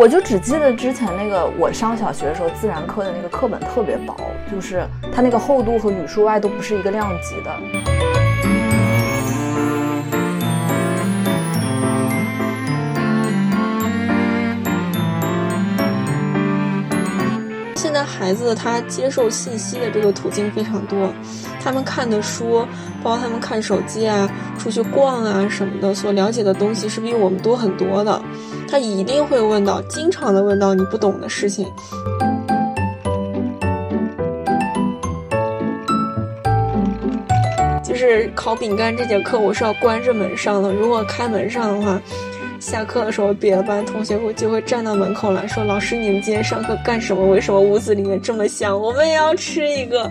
[0.00, 4.16] 我就只记得之前那个我上小学的时候，自然课的那个课本特别薄，
[4.50, 4.82] 就是
[5.14, 7.54] 它那个厚度和语数外都不是一个量级的。
[17.76, 21.12] 现在孩子他接受信息的这个途径非常多，
[21.62, 22.66] 他们看的书，
[23.02, 24.26] 包括他们看手机啊、
[24.58, 28.18] 出去逛啊什么的，所了解的东西是比我们多很多的。
[28.70, 31.66] 他一定会问到，经常的问到你不懂的事情。
[37.82, 40.72] 就是烤饼干这节课，我是要关着门上的。
[40.72, 42.00] 如果开门上的话，
[42.60, 47.26] 下课的时候，别的班同学会就会站到门口来说：“老师，你们今天上课干什么？
[47.26, 48.80] 为什么屋子里面这么香？
[48.80, 50.08] 我们也要吃一个。”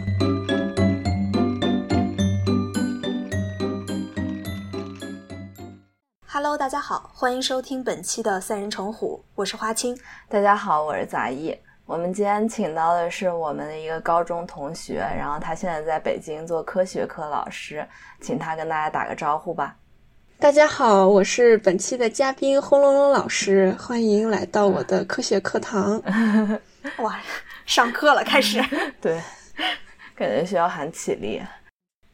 [6.70, 9.98] 大家好，欢迎收听本期的三人成虎，我是花青。
[10.28, 11.58] 大家好，我是杂艺。
[11.84, 17.84] 我们今天请到的是我们的一个高中同学，然后他现在在北京做科学课老师，
[18.22, 19.76] 请他跟大家打个招呼吧。
[20.38, 26.00] 大家好，我是本期的嘉宾轰隆隆老师，欢迎来到我的科学课堂。
[27.02, 27.20] 哇，
[27.66, 28.64] 上课了，开始。
[29.02, 29.20] 对，
[30.16, 31.42] 感觉需要喊起立。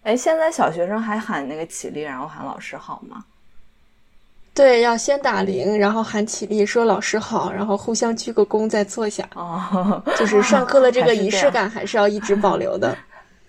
[0.04, 3.26] 哎，现在小学生还喊那个起立，然后喊老师好吗？
[4.56, 9.28] 对，要先打铃，然后喊起立，说老师好，然后互相鞠个躬，再坐下。
[9.36, 12.98] 哦，就是上课的这个仪式感还是要一直保留的。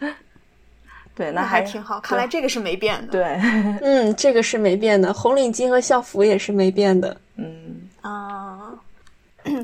[1.15, 2.01] 对，那还挺好。
[2.01, 3.13] 看来这个是没变的。
[3.13, 3.41] 对，
[3.83, 5.15] 嗯，这个是没变的。
[5.15, 7.17] 红领巾和校服也是没变的。
[7.37, 8.73] 嗯啊，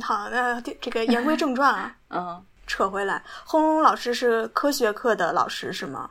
[0.01, 1.93] 好，那这个言归正传啊。
[2.09, 6.09] 嗯，扯回来，轰隆老师是科学课的老师是吗？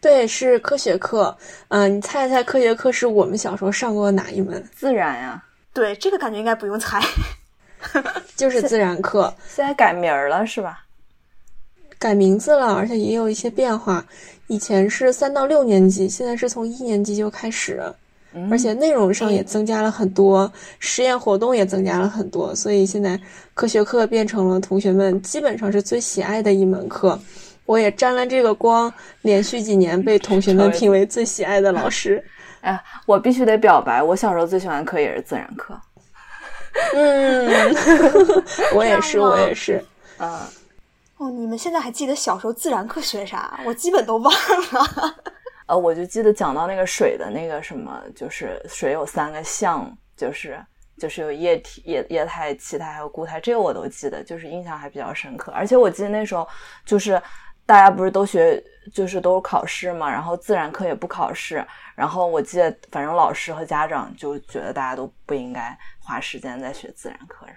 [0.00, 1.36] 对，是科学课。
[1.68, 4.64] 嗯，你猜一猜，科学课是我们小时候上过哪一门？
[4.74, 5.44] 自然呀。
[5.72, 7.00] 对，这个感觉应该不用猜，
[8.34, 9.32] 就是自然课。
[9.48, 10.84] 现在改名儿了是吧？
[11.98, 14.04] 改名字了，而且也有一些变化。
[14.46, 17.80] 以前是三到六年级，现在是从一年级就开始，
[18.50, 23.20] 而且内容上也增加了很多，实验活动也增加了很多，所以现在
[23.52, 27.20] 科学课变成了同学们基本上是最喜爱的一门课。
[27.70, 28.92] 我也沾了这个光，
[29.22, 32.20] 连续几年被同学们评为最喜爱的老 师。
[32.62, 35.80] 哎，我必须得表白，我小时候最喜欢的课也是自然课。
[36.96, 37.48] 嗯，
[38.74, 39.80] 我也是，我也是。
[40.18, 40.28] 嗯。
[41.18, 43.60] 哦，你们现在还记得小时候自然课学啥？
[43.64, 45.16] 我基本都忘了。
[45.66, 50.60] 呃，我就记得讲到那个水的那个什么，就是水有三个象，就是
[50.98, 55.52] 就是有液体、液液态、气态还有固态，这个我都记得，就是印象还比较深刻。
[55.52, 56.44] 而且我记得那时候
[56.84, 57.20] 就是
[57.70, 58.60] 大家不是都学，
[58.92, 61.64] 就是都考试嘛，然后自然课也不考试，
[61.94, 67.54] 然后我记得反正老师和家长就觉得大家都不应该花时间在学自然课上。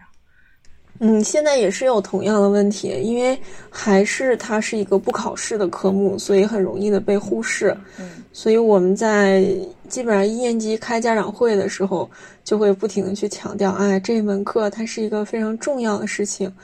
[0.99, 3.35] 嗯，现在也是有同样的问题，因为
[3.71, 7.75] 还是它是一个不考试的科目，所以很容易的被忽视。
[7.97, 9.43] 嗯，所以我们在
[9.89, 12.07] 基本上一年级开家长会的时候，
[12.43, 16.55] 就会不停的去强调，哎，这门课它是一个非常重要的事情。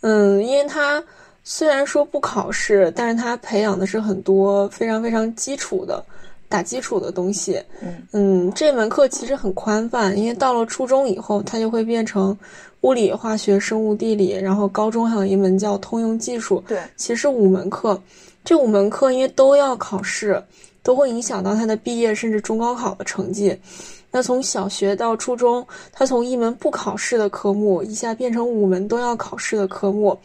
[0.00, 1.00] 嗯，因为它
[1.42, 6.04] 虽然说不考试，但是他培养的是很多非常非常基础的。
[6.48, 12.36] 打基础的东西，嗯嗯，这门课其实很宽泛，因为到了初中以后，它就会变成
[12.80, 18.02] 物理、化学、生物、地理，然后高中还有一门叫通用技术，对，其实五门课，
[18.44, 20.42] 这五门课因为都要考试，
[20.82, 23.56] 都会影响到他的毕业甚至中高考的成绩。
[24.10, 30.18] 那从小学到初中，他从一门不考试的科目一下变成五门都要考试的科目。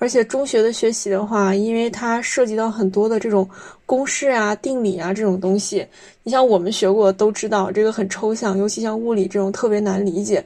[0.00, 3.46] 而且中学的学习的话，因为它涉及到很多的这种
[3.84, 5.86] 公式啊、定理啊这种东西，
[6.22, 10.42] 你像我们学过都知道，这个很抽象，尤其像物理这种特别难理解。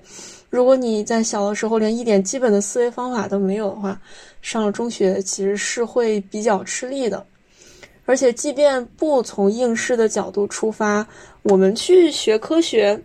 [0.51, 3.97] 如果你在小的时候连一点基本的思维方法都没有的话，
[4.43, 7.25] 上了中学其实是会比较吃力的。
[8.07, 11.07] 而且，即便不从应试的角度出发，
[11.43, 13.01] 我们去学科学，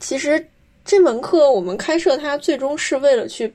[0.00, 0.42] 其实
[0.86, 3.52] 这门课我们开设它最终是为了去。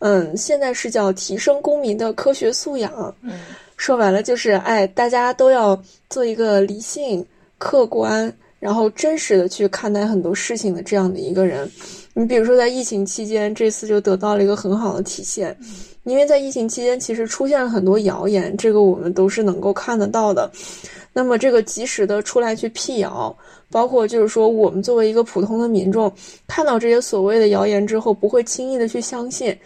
[0.00, 3.14] 嗯，现在是叫提升公民的科学素养。
[3.22, 3.32] 嗯，
[3.76, 7.24] 说白了就是，哎，大家都要做一个理性、
[7.58, 11.70] 客观，然后真实的去看待很多事情的这样的一个人。
[12.14, 15.56] 你比如说，在疫情期间，这次就得到了一个很好的体现。
[16.04, 20.50] 因为在疫情期间，其实出现了很多谣言，这个我们都是能够看得到的。
[21.12, 23.36] 那么，这个及时的出来去辟谣，
[23.70, 26.10] 包括就是说，我们作为一个普通的民众，
[26.46, 29.56] 看到这些所谓的谣言之后，不会轻易的去相信。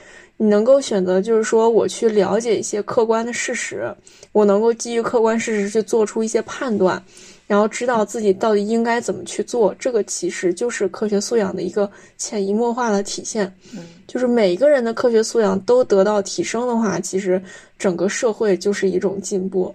[0.43, 3.95] 你能够选择，就是说，我去了解一些客观的事实，
[4.33, 7.01] 我能够基于客观事实去做出一些判断，
[7.47, 13.47] 然后知道自己到底应该怎么去做，这个其实就是科学素养的一个潜移默化的体现。
[13.73, 17.41] 嗯，就是每个人的科学素养都得到提升的话，其实
[17.79, 19.73] 整个社会就是一种进步。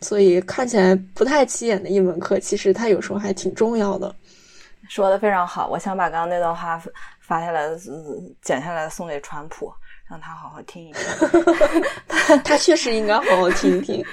[0.00, 4.14] 所以看起来不太起眼的一门课，其实它有时候还挺重要的。
[4.88, 6.82] 说的非常好，我想把刚刚那段话
[7.20, 7.68] 发下来，
[8.40, 9.70] 剪下来送给川普，
[10.08, 11.02] 让他好好听一听。
[12.44, 14.04] 他确实应该好好听一听。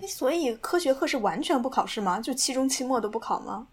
[0.08, 2.20] 所以科学课是完全不考试吗？
[2.20, 3.66] 就期中、期末都不考吗？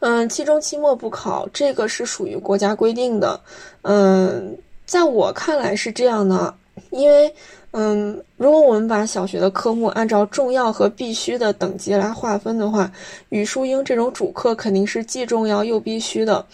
[0.00, 3.40] 嗯，期中、期末不考，这个是属于国家规定的。
[3.82, 6.54] 嗯，在我看来是这样的，
[6.90, 7.34] 因为
[7.72, 12.90] 嗯，如果我们把小学的科目按照重要和必须的等级来划分的话，
[13.30, 16.46] 语数英这种主课肯定是既重要又必须的。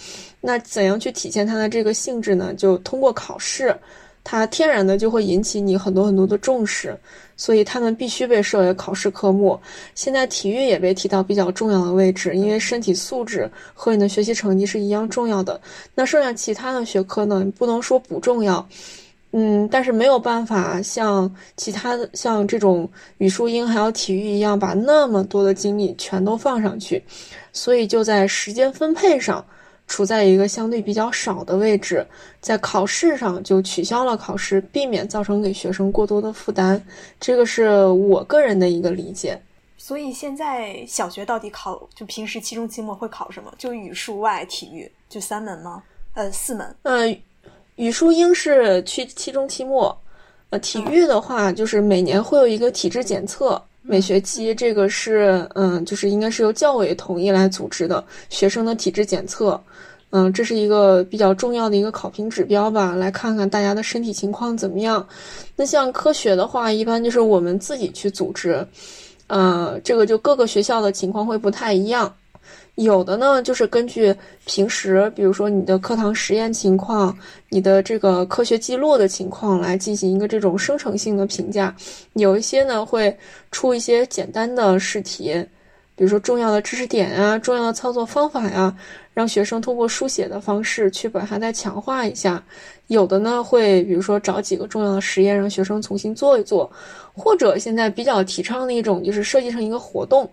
[0.42, 2.52] 那怎样去体现它的这个性质呢？
[2.52, 3.74] 就通过考试，
[4.22, 6.94] 它天然的就会引起你很多很多的重视。
[7.34, 9.58] 所以他们必须被设为考试科目。
[9.96, 15.60] 现在体育也被提到比较重要的位置，因为身体素质和你的学习成绩是一样重要的。
[15.92, 17.44] 那剩下其他的学科呢？
[17.58, 18.64] 不能说不重要，
[19.32, 22.88] 嗯，但是没有办法像其他的像这种
[23.18, 27.02] 语数英还有体育一样，把那么多的精力全都放上去。
[27.52, 29.44] 所以就在时间分配上。
[29.86, 32.06] 处在一个相对比较少的位置，
[32.40, 36.82] 在考试上就取消了考试，避免造成给学生过多的负担。
[37.20, 39.40] 这个是我个人的一个理解。
[39.76, 43.52] 所以现在小学到底考，就平时期中、期末会考什么？
[43.58, 45.82] 就语数外体育，就三门吗？
[46.14, 46.74] 呃，四门。
[46.82, 47.08] 呃，
[47.76, 49.94] 语数英是去期中、期末。
[50.50, 53.60] 呃，体育的话，就是每年会有一个体质检测。
[53.84, 59.60] 每学期这个是，嗯，就是应该是由教委统一来组织的学生的体质检测，
[60.14, 65.06] 嗯，这是一个比较重要的一个考评指标吧，来看看大家的身体情况怎么样。
[65.56, 68.66] 那像科学的话，一般就是我们自己去组织，
[69.28, 72.14] 呃，这个就各个学校的情况会不太一样。
[72.74, 74.14] 有的呢，就是根据
[74.44, 77.16] 平时，比如说你的课堂实验情况、
[77.48, 81.74] 你的这个科学记录的情况来进行一个这种生成性的评价。
[82.14, 83.16] 有一些呢会
[83.50, 85.34] 出一些简单的试题，
[85.94, 88.74] 比如说重要的知识点啊、重要的操作方法呀，
[89.12, 92.42] 让学生通过书写的方式去把它再强化一下。
[92.88, 96.70] 有的呢会，比如说找几个重要的实验让学生重新做一做，
[97.14, 100.28] 或者现在比较提倡的一种就是设计成一个活动。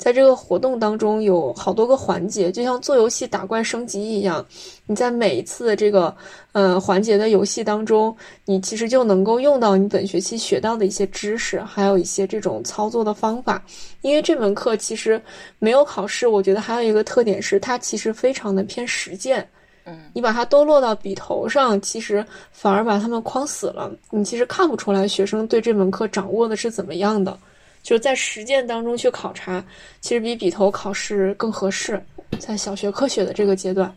[0.00, 4.42] 在这个活动当中有好多个环节，就像做游戏打怪升级一样。
[4.86, 6.16] 你在每一次的这个
[6.52, 8.16] 呃环节的游戏当中，
[8.46, 13.62] 你其实就能够用到你本学期学到的一些知识，还有一些这种操作的方法。
[14.00, 15.20] 因为这门课其实
[15.58, 19.46] 没有考试，我觉得还有一个特点是它其实非常的偏实践。
[19.84, 23.92] 嗯，你把它都落到笔头上，其实反而把他们框死了。
[24.08, 27.38] 你其实看不出来学生对这门课掌握的是怎么样的。
[27.82, 29.64] 就是在实践当中去考察，
[30.00, 32.02] 其实比笔头考试更合适。
[32.38, 33.92] 在小学科学的这个阶段，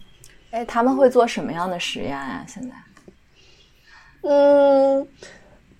[0.52, 2.46] 哎，他们会做什么样的实验呀？
[2.48, 2.76] 现在，
[4.22, 5.08] 嗯，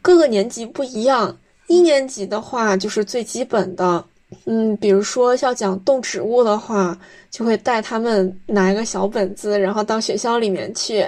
[0.02, 1.36] 各个年级不一样。
[1.68, 4.06] 一年级的话，就是最基本的。
[4.45, 6.97] 嗯，比如说要讲动植物的话，
[7.30, 11.01] 就会带他们拿一个小本子，然后到学校里面去，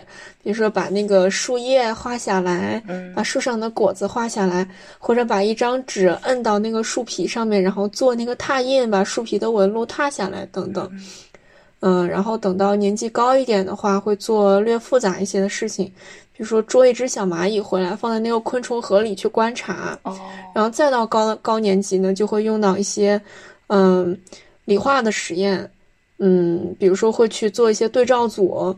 [0.44, 2.82] 比如说把那个树叶画下来，
[3.16, 4.68] 把树上的果子画下来，
[4.98, 10.90] 或者把一张纸摁到那个树皮上面，然后做那个拓印，把树皮的纹路拓下来等等。
[11.82, 15.92] 嗯，然后等到年纪高一点的话，会做略复杂一些的事情。
[16.38, 19.98] 比如说捉一只小蚂蚁回来，放在那个昆虫盒里去观察。
[20.04, 20.20] 哦，
[20.54, 23.20] 然后再到高高年级呢，就会用到一些，
[23.68, 24.20] 嗯，
[24.66, 25.72] 理化的实验，
[26.20, 28.76] 嗯，比如说会去做一些对照组，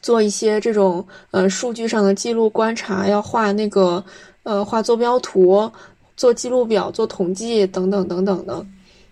[0.00, 4.04] 做一些这种呃数据上的记录观察，要画那个
[4.44, 5.68] 呃画坐标图，
[6.16, 8.64] 做记录表，做统计等等等等的，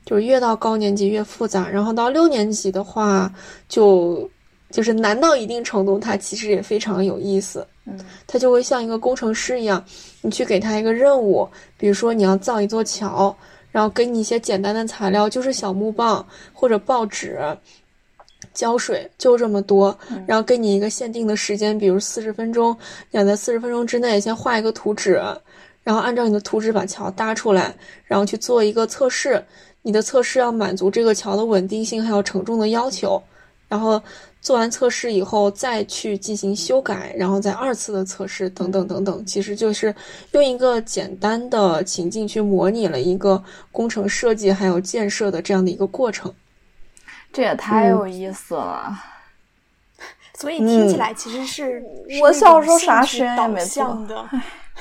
[0.06, 1.68] 就是越到高年级越复杂。
[1.68, 3.32] 然后到六年级的话，
[3.68, 4.30] 就。
[4.70, 7.66] 就是难到一定程度，它其实也非常有意思。
[7.86, 9.82] 嗯，它就会像一个工程师一样，
[10.20, 11.48] 你去给他一个任务，
[11.78, 13.34] 比如说你要造一座桥，
[13.72, 17.40] 然后给你一些简单的材料，就是小木棒或者报纸、
[18.52, 19.98] 胶水，就这么多。
[20.26, 22.76] 然后给你一个限定的时间，比如四十分钟，
[23.10, 25.14] 你要在四十分钟之内先画一个图纸，
[25.82, 29.42] 然后按照你的图纸把桥搭出来，然后去做一个测试。
[29.80, 33.22] 你的测试要满足这个桥的稳定性还有承重的要求，
[33.66, 33.98] 然后。
[34.40, 39.94] 做完测试以后，再去进行修改，然后再二次的测试，等等等等，其实就是
[40.32, 43.42] 用一个简单的情境去模拟了一个
[43.72, 46.32] 工程设计还有建设的这样的一个过程。
[47.32, 48.96] 这也太有意思了。
[50.38, 51.82] 所以听起来其实是
[52.22, 54.28] 我小时候啥实验也没做的，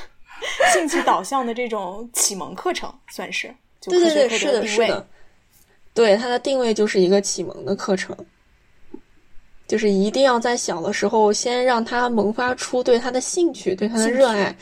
[0.72, 3.54] 兴趣导向的这种启蒙课程算是。
[3.82, 5.08] 对对对，是的，是的。
[5.94, 8.16] 对它的定位就是一个启蒙的课程，
[9.68, 14.56] 就是一定要在小的时候先让他萌发出对他的兴趣，对他的热爱，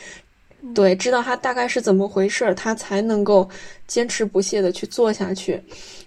[0.74, 3.48] 对，知道他大概是怎么回事，他才能够
[3.86, 5.62] 坚持不懈的去做下去。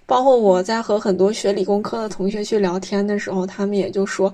[0.06, 4.34] 包括我在和很多学理工科的同学去聊天的时候，他们也就说，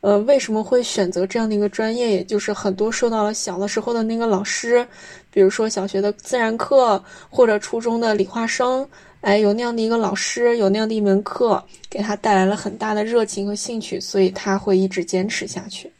[0.00, 2.10] 呃，为什么会选择这样的一个专业？
[2.10, 4.86] 也就是很多受到了小的时候的那个老师，
[5.30, 8.88] 比如说小学的自然课或者初中的理化生。
[9.26, 15.92] 哎，有那样的一个老师，有那样的一门课，给他带来了很大的热情和兴趣，所以他会一直坚持下去。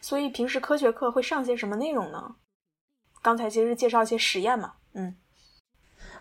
[0.00, 2.36] 所以平时科学课会上些什么内容呢？
[3.20, 5.12] 刚才其实介绍一些实验嘛，嗯，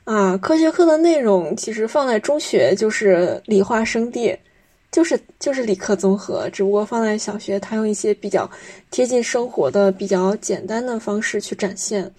[0.05, 4.36] 啊，科学课的内容其实放在中学就是理化生地，
[4.91, 8.50] 就是就是理科综合，只不过放在小学，它用一些比较
[8.89, 12.12] 贴近生活的、比较简单的方式去展现。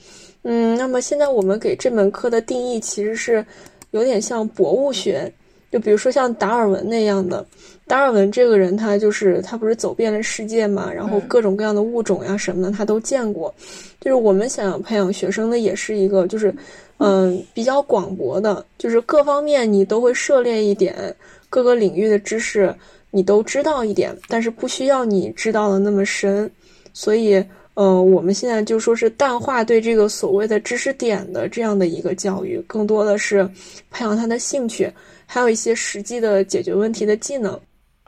[0.50, 3.45] 嗯，那么现在我们给这门课的定义其实是
[3.90, 5.31] 有点像博物学，
[5.71, 7.45] 就比如说像达尔文那样的。
[7.87, 13.55] 达尔文这个人，他就是他不是走遍了世界嘛，然后各种各样的物种呀什么的他都见过。
[14.00, 16.55] 就是我们想要培养学生的，也是一个就是
[16.97, 21.14] 嗯比较广博的，就是各方面你都会涉猎一点，
[21.50, 22.75] 各个领域的知识
[23.11, 26.50] 你都知道一点，但是不需要你知道的那么深，
[26.95, 27.45] 所以。
[27.79, 33.49] 呃，我们现在就说是淡化对这个所谓的知识点的这样的一个教育，更多的是
[33.89, 34.93] 培养他的兴趣，
[35.27, 37.57] 还有一些实际的解决问题的技能。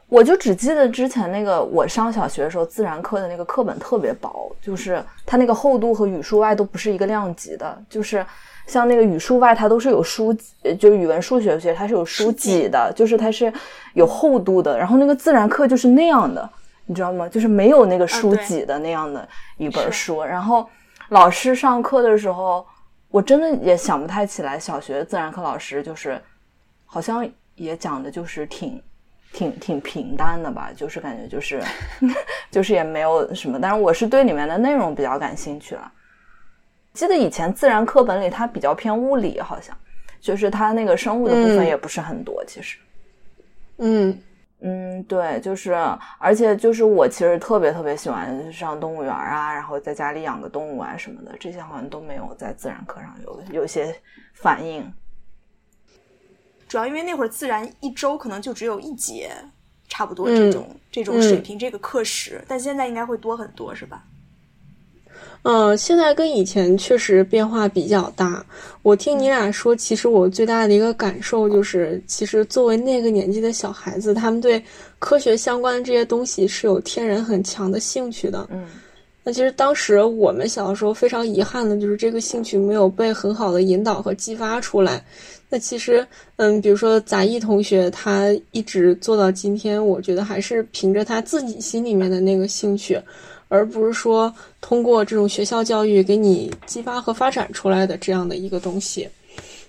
[0.09, 8.27] 我就只记得之前那个我上小学的时候，自然课的那个课本特别薄，就是它那个厚度和语数外都不是一个量级的，就是
[8.67, 10.37] 像那个语数外它都是有书，
[10.81, 13.53] 就语文、数学学它是有书籍的，就是它是
[13.95, 16.51] 有厚度的，然后那个自然课就是那样的。
[16.91, 17.29] 你知道吗？
[17.29, 19.29] 就是没有那个书籍的那样的
[19.59, 20.25] 一本书。
[20.25, 20.69] 然后
[21.11, 22.67] 老师上课的时候，
[23.11, 24.59] 我真的也想不太起来。
[24.59, 26.21] 小学自然课老师就是
[26.85, 28.83] 好像也讲的就是挺
[29.33, 31.63] 挺挺平淡的吧，就是感觉就是
[32.51, 33.57] 就是也没有什么。
[33.61, 35.93] 但是我是对里面的内容比较感兴趣了。
[36.93, 39.77] 记得以前自然课本里它比较偏物理，好像
[40.21, 42.45] 就是它那个生物的部分也不是很多。
[42.47, 42.79] 其实，
[43.77, 44.21] 嗯。
[44.63, 45.73] 嗯，对，就是，
[46.19, 53.95] 而且就是我其实特别特别喜欢上动物园啊，然后在家里养个动物啊什么的，这些好像都没有在自然课上有有些
[54.35, 54.93] 反应。
[56.69, 59.33] 主要因为那会儿自然一周可能就只有一节，
[59.89, 64.05] 差不多这种这种水平这个课时，但现在应该会多很多，是吧？
[65.43, 68.45] 嗯，现在跟以前确实变化比较大。
[68.83, 74.63] 我听你俩说，其实我最大的一个感受就是，其实作为那个年纪的小孩子，他们对
[74.99, 78.47] 科学相关的这些东西是有天然很强的兴趣的。
[78.51, 78.67] 嗯，
[79.25, 85.03] 那其实当时我们小的时候非常遗憾的就是这个兴趣没有被很好的引导和激发出来。
[85.49, 86.07] 那其实，
[86.37, 93.01] 嗯，比如说杂艺同学，他一直做到今天，我觉得还是凭着他自己心里面的那个兴趣。
[93.51, 99.09] 而不是说通过这种学校教育给你激发和发展出来的这样的一个东西，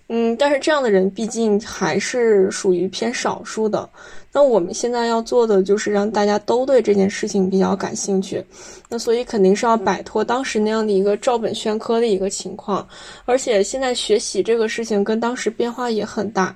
[0.08, 3.90] 嗯，但是这样的人毕竟还是属于偏少数的。
[4.32, 8.42] 那我们现在要做的就是让大家都对这件事情比较感兴趣，
[8.88, 12.88] 那所以肯定是要摆脱当时那样的一个照本宣科的一个情况，
[13.26, 16.56] 而且现在学习这个事情跟当时变化也很大，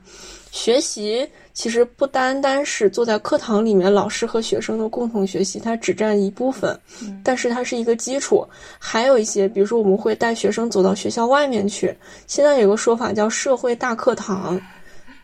[0.51, 1.27] 学习。
[1.55, 6.77] 其实不单单是坐在课堂里面，老师和学生的共同学习，它只占一部分，
[7.23, 8.45] 但是它是一个基础。
[8.77, 11.95] 还有一些，比如说我们会带学生走到学校外面去。
[12.27, 14.59] 现在有个说法叫社会大课堂，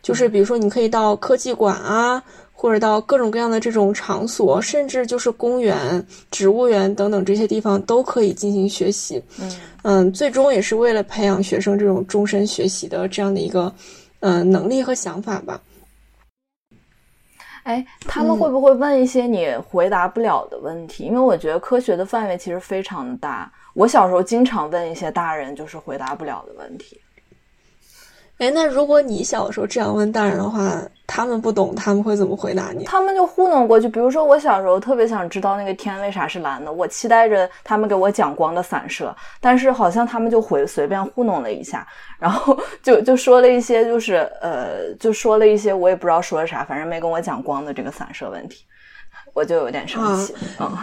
[0.01, 2.23] 就是比如说你可以到科技馆啊，
[2.53, 9.21] 或者到各种各样的这种场所，甚至就是公园、植物园等等这些地方都可以进行学习。
[9.37, 9.51] 嗯
[9.83, 13.73] 嗯，最终也是为了培养学生这种终身学习的这样的一个
[14.21, 15.59] 嗯能力和想法吧。
[17.63, 21.03] 哎，他们会不会问一些你回答不了的问题？
[21.03, 23.51] 因为我觉得科学的范围其实非常的大。
[23.73, 27.00] 我小时候经常问一些大人，就是回答不了的问题。
[28.41, 32.85] 哎，那如果你小时候这样问大人的话，他们不懂，他们会怎么回答你？
[32.85, 33.87] 他们就糊弄过去。
[33.87, 48.65] 比如说，我小时候特别想知道那个天为啥是蓝的，我期待着他们给我讲光的散射，但是好像他们就回随便糊弄了一下，然后就就说了一些，就是呃，就说了一些我也不知道说了啥，反正没跟我讲光的这个散射问题，
[49.33, 50.33] 我就有点生气。
[50.59, 50.75] 嗯，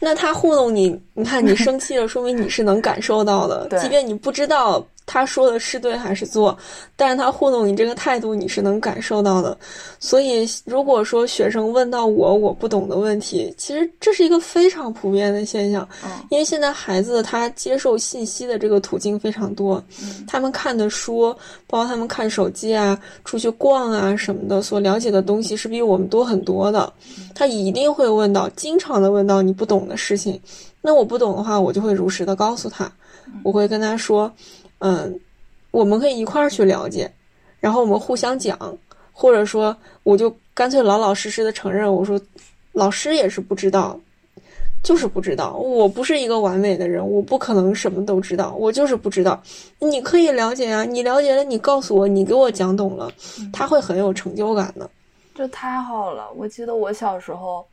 [0.00, 4.84] 那他糊弄你，你看你生气了，说明你是能感受到的，即便你不知道。
[5.10, 6.56] 他说的是对还是错，
[6.94, 9.56] 但是他糊弄你这个态度你是能感受到的。
[9.98, 15.88] 所以如果说学生问到我我不懂的问题，其实这是一个非常普遍的现象，
[16.28, 19.82] 因为现在孩子他接受信息的这个途径非常多，
[20.26, 21.34] 他们看的书，
[21.66, 26.92] 包括他们看手机啊、出去逛啊什么的，所了解的东西是比我们多很多的，
[27.34, 30.38] 他一定会问到，经常的问到你不懂的事情。
[30.80, 32.90] 那我不懂的话，我就会如实的告诉他，
[33.42, 34.30] 我会跟他说，
[34.78, 35.20] 嗯，
[35.70, 37.10] 我们可以一块儿去了解，
[37.60, 38.58] 然后我们互相讲，
[39.12, 42.20] 或者说我就干脆老老实实的承认，我说
[42.72, 43.98] 老师也是不知道，
[44.82, 49.42] 就是不知道，我不是一个完美的人，我不可能什么都知道，我就是不知道。
[49.80, 53.10] 你可以了解啊，你了解了，你告诉我，你给我讲懂了，
[53.52, 54.88] 他会很有成就感的。
[55.34, 57.66] 这太好了，我记得我小时候。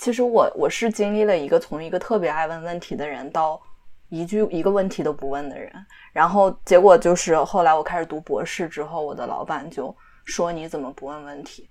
[0.00, 3.60] 其实我我是经历了一个从一个特别爱问问题的人到
[4.08, 5.70] 一句一个问题都不问的人，
[6.12, 11.68] 然后结果就是后来我开始读博士之后，我的老板就说你怎么不问问题？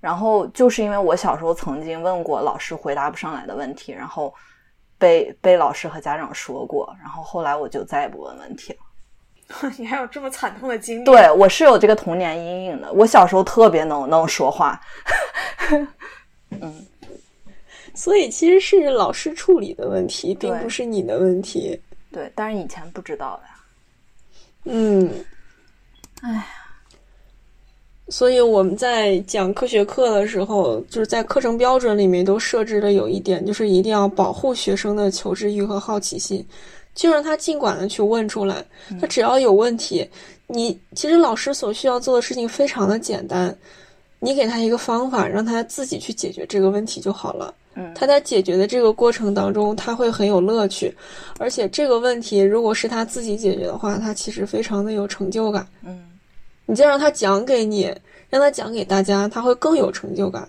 [0.00, 4.34] 然后就是因为我小时候曾经问过老师回答不上来的问题，然后
[4.98, 9.70] 被被老师和家长说过，然后后来我就再也不问问题了。
[9.78, 11.04] 你还有这么惨痛的经历？
[11.04, 12.92] 对我是有这个童年阴影的。
[12.92, 14.80] 我小时候特别能能说话，
[16.60, 16.86] 嗯。
[17.96, 21.80] 所以其实是老师处理的问题，并不是你的问题。
[22.12, 23.56] 对，但是以前不知道呀。
[24.64, 25.10] 嗯，
[26.20, 26.46] 哎呀，
[28.08, 36.46] 所以我们在讲科学课的时候，就是在课程标准里面都设置了有一点，就是一定要保护学生的求知欲和好奇心，
[36.94, 38.64] 就让他尽管的去问出来。
[39.00, 40.08] 他只要有问题，
[40.46, 43.56] 你其实老师所需要做的事情非常的简单，
[44.20, 47.54] 你给他一个方法，让他自己去解决这个问题就好了。
[47.94, 50.94] 他在解决的这个过程当中，他会很有乐趣，
[51.38, 55.66] 而且这个问题如果是他自己解决的话，他其实非常的有成就感。
[55.82, 56.18] 嗯，
[56.64, 57.94] 你再让他讲给你，
[58.30, 60.48] 让他讲给大家，他会更有成就感。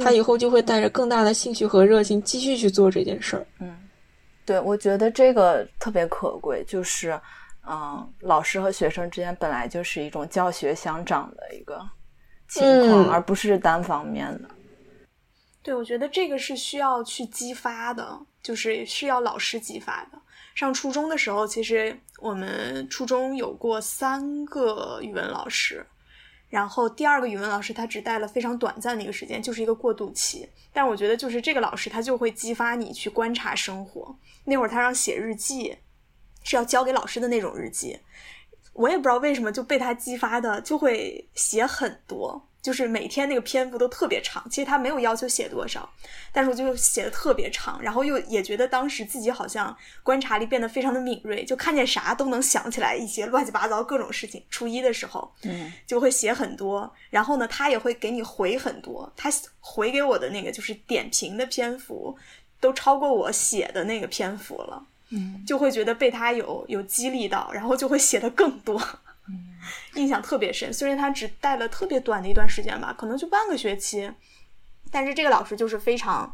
[0.00, 3.46] 他以后就会带着更大的兴趣和热情继续去做这件事儿。
[3.58, 3.74] 嗯，
[4.44, 7.18] 对，我觉得这个特别可贵，就是，
[7.66, 11.80] 嗯，老师和学生之间本来就是一种教学相长的一个
[12.50, 14.50] 情况，而不是单方面的。
[15.62, 20.18] 对，我觉得这个是需要去激发的，就是是要老师激发的。
[20.54, 25.86] 上初中的时候，其实我们初中有过三个语文老师，
[26.48, 30.48] 然后第二个语文老师他只带了非常短暂的一个时间，就是一个过渡期。
[30.72, 34.16] 但我觉得，就是这个老师他就会激发你去观察生活。
[34.44, 35.76] 那会儿他让写日记，
[36.42, 37.98] 是要交给老师的那种日记，
[38.72, 42.48] 我也不知道为什么就被他激发的，就会写很多。
[42.60, 45.88] 就是每天那个篇幅都特别长，其实他没有要求写多少，
[46.32, 54.42] 但是我就写的特别长，然后又也觉得当时自己好像观察力变得非常的敏锐，就看见啥都能想起来一些乱七八糟各种事情。
[54.50, 62.16] 初一的时候，嗯，就会写很多，然后呢，他也会给你回很多，他回给我的那个就是点评的篇幅
[62.60, 68.82] 都超过我写的那个篇幅了，嗯，就会觉得被他有有激励到，然后就会写的更多。
[69.94, 74.10] 印象特别深，虽然他只带了特别短的一段时间吧，可能就半个学期，
[74.90, 76.32] 但是这个老师就是非常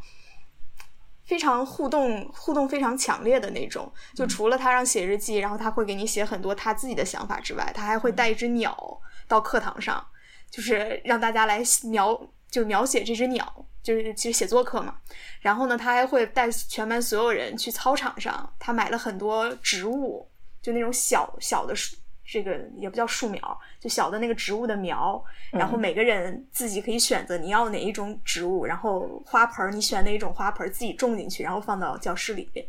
[1.25, 3.91] 非常互动，互动非常强烈的那种。
[4.15, 10.07] 就除了他让写日记，然后他会给你写很多他自己的想法之外，他还会带一只鸟到课堂上，
[10.51, 14.97] 就是让大家来描，就描写这只鸟，就是其实写作课嘛。
[15.41, 20.31] 然后呢，他还会带全班所有人去操场上，他买了很多植物，
[20.61, 21.97] 就那种小小的树。
[22.25, 32.65] 这个也不叫树苗，就小的那个植物的苗，然后每个人自己可以选择你要哪一种植物，然后花盆你选哪一种花盆自己种进去，然后放到教室里边。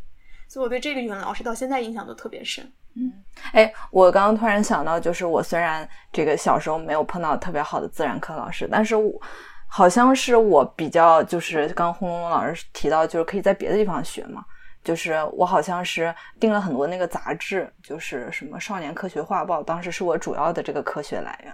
[0.48, 2.70] 所以我对这个语文老师到现在印象都特别深。
[2.96, 3.12] 嗯，
[3.52, 9.22] 哎，我刚刚突然想到，就是我虽然这个小时候没有碰到特别好的自然课老师，但是我
[9.68, 14.46] 好像是我比较就是刚轰隆隆老师提到，就是可以在别的地方学嘛。
[14.86, 21.54] 就是我好像是订了很多那个杂志，就是什么《少年科学画报》，当时是我主要的这个科学来源。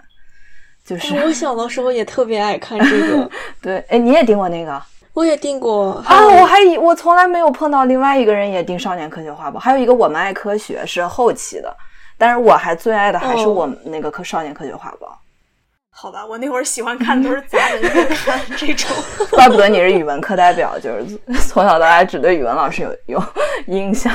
[0.85, 3.31] 就是我小的时候也特别爱看这个。
[3.61, 4.81] 对，哎，你也订过那个？
[5.13, 6.25] 我也订过啊！
[6.25, 11.75] 我还以我从来没有碰到另外一个人也订《少年科学画报》，还有一个《我们爱科学》是后期的，
[12.17, 15.07] 但是我还最爱的还是我们那个《科少年科学画报》。
[16.01, 18.89] 好吧，我那会儿喜欢看的都是杂文月 刊这种。
[19.29, 21.05] 怪不得你是语文课代表，就是
[21.47, 23.23] 从小到大只对语文老师有有
[23.67, 24.11] 印象。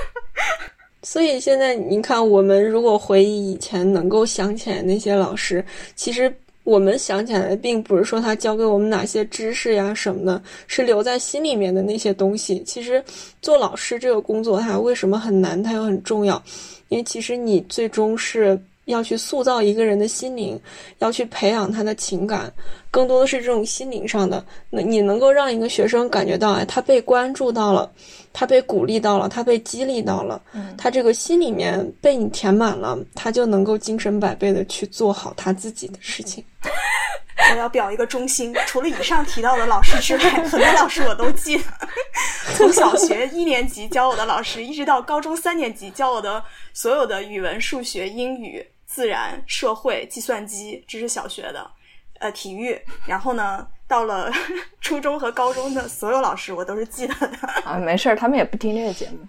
[1.02, 5.64] 所以现在你看，我们如果回忆以前能够想起来那些老师，
[5.96, 6.30] 其实
[6.64, 12.62] 我们想起来，并不是说他教给我们哪些知识呀什么的，是留在心里面的那些东西。
[12.62, 13.02] 其实
[13.40, 16.42] 做老师这个工作，它为什么很难，它又很重要？
[16.88, 18.60] 因为其实你最终是。
[18.86, 20.60] 要去塑造一个人的心灵，
[20.98, 22.52] 要去培养他的情感，
[22.90, 24.44] 更多的是这种心灵上的。
[24.70, 27.90] 那你能够让一个学生感觉到，哎，他被关注到了，
[28.32, 30.40] 他被鼓励到了，他被激励到了，
[30.76, 36.44] 他这个心里面被你填满了，他就能够精神百倍的去做好他自己的事情。
[37.52, 41.64] 我要表一个忠心，除了以上提到的老师之外，很多老师我都记得。
[42.56, 46.42] 从小学一年级教我的老师，一直到高中三年级教我的
[46.72, 48.64] 所有的语文、数学、英语。
[48.94, 51.68] 自然、社会、计算机，这是小学的，
[52.20, 52.80] 呃，体育。
[53.04, 54.30] 然后呢，到了
[54.80, 57.36] 初中和高中的所有老师，我都是记得的。
[57.64, 59.26] 啊，没事儿，他们也不听这个节目。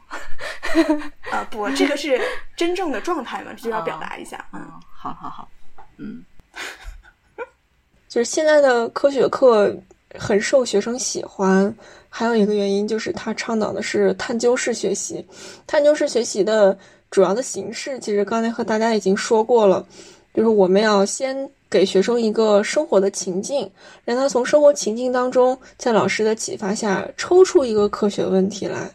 [1.31, 2.21] 啊，不，这个是
[2.55, 4.45] 真正的状态嘛，这就要表达一下。
[4.53, 4.61] 嗯，
[4.95, 5.49] 好好好，
[5.97, 6.23] 嗯，
[8.07, 9.75] 就是现在的科学课
[10.19, 11.75] 很受学生喜欢，
[12.07, 15.25] 还有一个原因就是他倡导的是探究式学习，
[15.65, 16.77] 探究式学习的。
[17.15, 19.87] 主要的形式其实刚才和大家已经说过了，
[20.33, 23.71] 就是我们要先给学生一个生活的情境，
[24.03, 28.91] 让他从生活情境当中，在老师的启发下抽出一个科学问题来，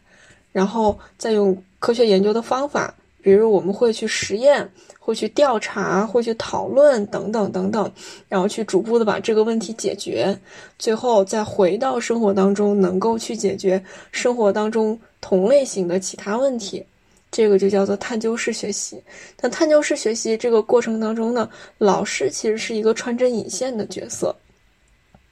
[0.52, 7.90] 然后再用科学研究的方法，比如我们会去实验，会去调查，会去讨论等等等等，
[8.28, 10.38] 然后去逐步的把这个问题解决，
[10.78, 16.84] 最后再回到生活当中，能够去解决生活当中同类型的其他问题。
[17.30, 19.02] 这个就叫做探究式学习。
[19.40, 24.34] 那探究式学习这个过程当中呢，老师其实是一个穿针引线的角色，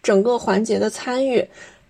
[0.03, 1.45] 整个环节的参与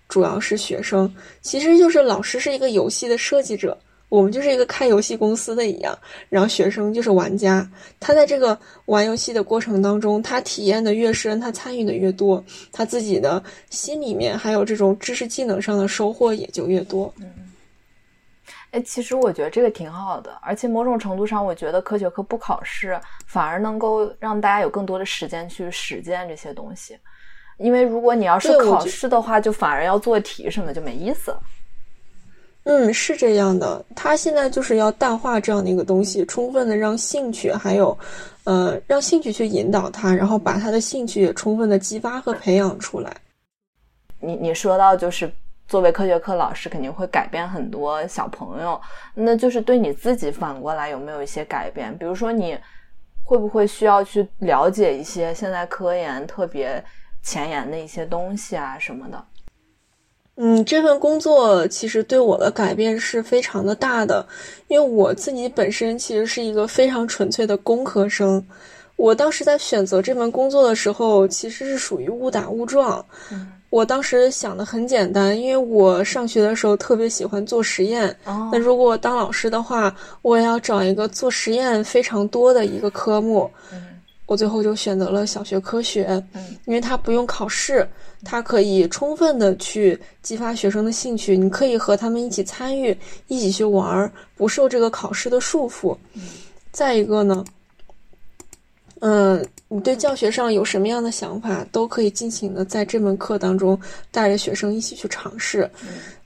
[0.07, 3.77] 主要是学生，其实就是老师是一个游戏的设计者，
[4.09, 5.95] 我们就是一个开游戏公司的一样，
[6.29, 7.69] 然后学生就是玩家。
[7.99, 17.13] 他在这个玩游戏的过程当中，他体验的越深，他参与的越多，他自己的心里面还有这种知识技能上的收获也就越多。
[18.71, 26.95] 哎，其实我觉得这个挺好的，而且某种程度上，我觉得科学课不考试，反而能够让大家有更多的时间去实践这些东西。
[27.57, 31.35] 因为如果你要是考试的话，就反而要做题什么，就没意思。
[32.63, 33.83] 嗯，是这样的。
[33.95, 37.97] 他现在就是要淡化这样的一个东西，充分的让兴趣，还有，
[38.43, 43.11] 呃，让兴趣去引导他，然后把他的兴趣也充分的激发和培养出来。
[44.19, 45.31] 你你说到就是。
[45.69, 48.81] 作为科学课老师，肯定会改变很多小朋友。
[49.13, 51.95] 那就是对你自己反过来有没有一些改变？
[51.95, 52.57] 比如说，你
[53.23, 56.83] 会不会需要去了解一些现在科研特别
[57.21, 59.23] 前沿的一些东西啊什么的？
[60.37, 64.25] 嗯，这份工作其实对我的改变是非常的大的，
[64.69, 68.43] 因为我自己本身其实是一个非常纯粹的工科生。
[68.95, 73.05] 我当时在选择这份工作的时候，其实是属于误打误撞。
[73.69, 78.15] 我当时想的很简单，因为我上学的时候特别喜欢做实验。
[78.51, 83.49] 那如果当老师的话，我也要找一个做实验非常多的一个科目。
[84.25, 86.23] 我最后就选择了小学科学，
[86.65, 87.87] 因为它不用考试，
[88.23, 91.35] 它可以充分的去激发学生的兴趣。
[91.35, 92.95] 你可以和他们一起参与，
[93.27, 95.97] 一起去玩儿，不受这个考试的束缚。
[96.71, 97.43] 再一个呢？
[99.01, 103.79] 嗯，你对教学上有什么样的想法，都可以尽情的在这门课当中
[104.11, 105.69] 带着学生一起去尝试。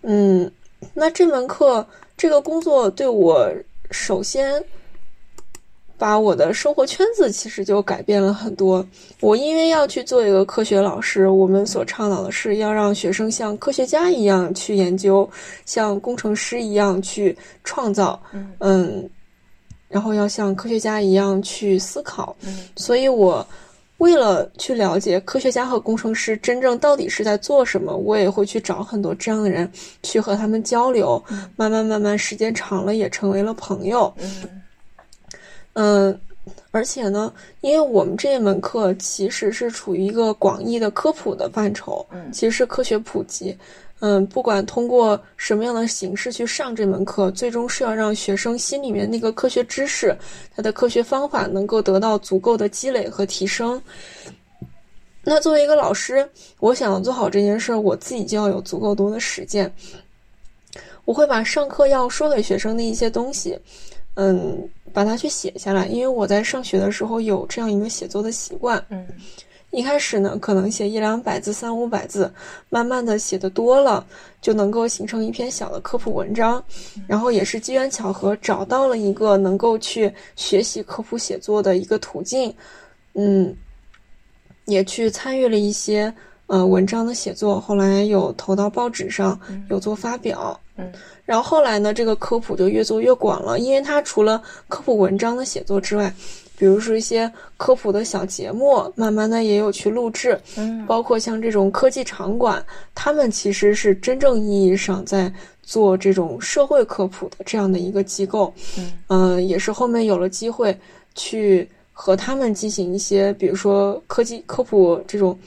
[0.02, 0.52] 嗯，
[0.94, 1.86] 那这门课
[2.18, 3.48] 这个工作对我，
[3.92, 4.64] 首先
[5.98, 8.86] 把我的生活圈子其实就改变了很多。
[9.20, 15.30] 我因为要去做一个科学老师，我们所倡导的是要让学生像科学家一样去研究，
[15.66, 18.20] 像工程师一样去创造。
[18.60, 19.08] 嗯。
[19.94, 22.36] 然后要像科学家一样去思考，
[22.76, 23.46] 所以我
[24.00, 31.24] 为了去了解科学家和工程师真正到底是在做什么，我也会去找很多这样的人去和他们交流。
[31.56, 34.12] 慢慢慢慢，时间长了也成为了朋友。
[35.74, 36.20] 嗯，
[36.72, 43.56] 而且呢，因为我们这一门课其实是处于一个广义的科普的范畴，其实是科学普及。
[44.06, 50.14] 嗯，不管通过什么样的形式去上这门课，最终是要让学生心里面那个科学知识，
[50.54, 53.82] 他的科学方法能够得到足够的积累和提升。
[55.24, 59.74] 那作为一个老师，我想要做好这件事儿，我自己就要有足够多的实践。
[61.06, 63.58] 我会把上课要说给学生的一些东西，
[64.16, 69.08] 嗯，把它去写下来，因为我在上学的时候有这样一个写作的习惯，嗯。
[69.74, 72.32] 一开始呢，可能写一两百字、三五百字，
[72.70, 74.06] 慢慢的写的多了，
[74.40, 76.64] 就能够形成一篇小的科普文章。
[77.08, 82.54] 然后也是机缘巧合找到了一个能够去学习科普写作的一个途径。
[83.16, 83.56] 嗯，
[84.66, 86.14] 也去参与了一些
[86.46, 89.40] 呃文章的写作，后来有投到报纸上，
[89.72, 90.60] 有做发表。
[90.78, 90.92] 嗯，
[91.26, 96.14] 然后后来呢，这个科普就越做越广了，因为它除了科普文章的写作之外，
[96.58, 100.40] 比如说一些科普的小节目，慢慢的也有去录制。
[100.56, 102.64] 嗯，包括像这种科技场馆，
[102.94, 108.54] 他们其实是真正意义上在做这种社会科普的这样的一个机构。
[109.08, 110.78] 嗯，也是后面有了机会
[111.16, 115.38] 去和他们进行一些，比如说科技科普这种。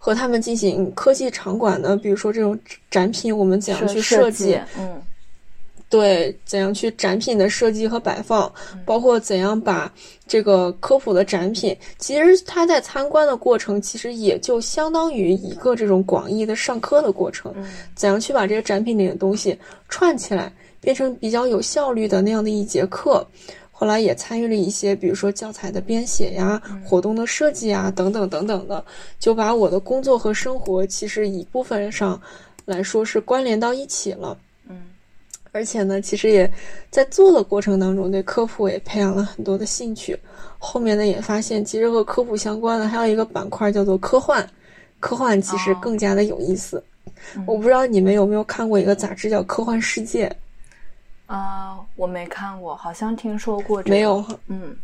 [0.00, 2.56] 和他们进行科技场馆的，比如说这种
[2.88, 4.58] 展品，我们怎样去设计？
[4.78, 5.02] 嗯，
[5.90, 8.52] 对，怎样去展品的设计和摆放，
[8.84, 9.90] 包括怎样把
[10.26, 17.54] 这个科普的展品，其实他在参观的过程，其实也就相当于一个这种广义的上课的过程。
[17.94, 23.26] 怎样去把这个展品里的东西串起来，变成比较有效率的那样的一节课？
[23.72, 28.84] 后来也参与了一些，比如说教材的编写呀、活动的设计啊等等等等的，
[29.18, 32.20] 就把我的工作和生活其实一部分上
[32.66, 34.36] 来说是关联到一起了。
[35.58, 36.48] 嗯，而且呢，其实也
[36.88, 40.16] 在做的过程当中，对科普也培养了很多的兴趣。
[40.56, 44.46] 后面呢，也发现其实和科普相关的还有一个板块叫做科幻，
[45.00, 46.82] 科幻其实更加的有意思。
[47.44, 50.28] 我不知道你们有没有看过一个杂志叫《科幻世界》。
[51.34, 53.82] 啊，我没看过，好像听说过。
[53.86, 54.76] 没有，嗯，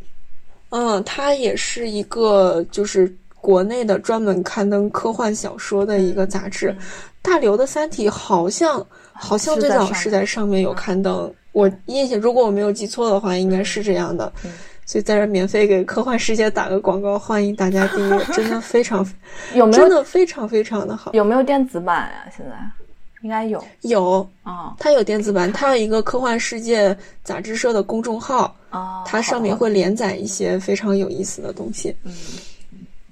[0.70, 6.74] 嗯，它也是一个就是国内的专门刊登科幻小说的一个杂志。
[7.20, 14.32] 大刘的《三体》好像好像最早是在上面有刊登，我印象如果我没有记错的话，应该是这样的。
[14.86, 19.06] 所以在这免费给科幻世界打个广告，欢迎大家订阅， 真的非常
[19.52, 21.12] 有没有真的非常非常的好？
[21.12, 22.32] 有没有电子版呀？
[22.34, 22.56] 现在？
[23.20, 31.94] 应该有有啊，它有电子版，它有一个科幻世界杂志社的公众号啊，它上面会连载一些非常有意思的东西。
[32.04, 32.12] 嗯，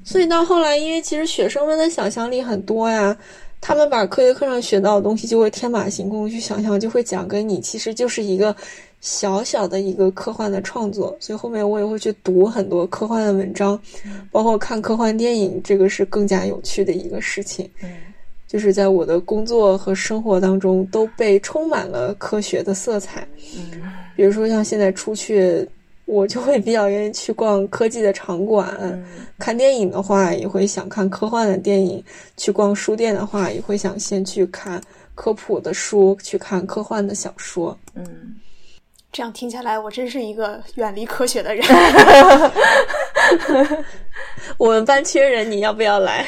[0.05, 3.17] 所以到后来，因为其实学生们的想象力很多呀，
[3.61, 8.55] 他们把科学课上学到的东西就会天马行空去想象，就会讲给你，其实就是一个
[9.01, 11.17] 小小的一个科幻的创作。
[11.21, 13.81] 所以后面我也会去读很多科幻的文章，
[14.31, 17.69] 包括看科幻电影，这个是更加有趣的一个事情。
[17.83, 17.91] 嗯。
[18.49, 23.81] 就是在我的工作和生活当中都被充满了科学的色彩，嗯，
[24.15, 25.67] 比如说像现在出去，
[26.13, 29.03] 我就会比较愿意去逛科技的场馆，
[29.39, 32.05] 看电影的话也会想看科幻的电影，
[32.37, 34.79] 去逛书店的话也会想先去看
[35.15, 38.37] 科普的书，去看科幻的小说，嗯，
[39.11, 41.65] 这样听下来，我真是一个远离科学的人。
[44.59, 46.27] 我们班缺人，你要不要来？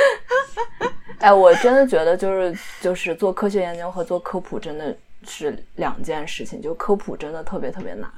[1.20, 4.94] 哎，我真的觉得就是就是做科学研究和做科普真的
[5.26, 6.60] 是两件事情。
[6.60, 8.10] 就科普真的特别特别难，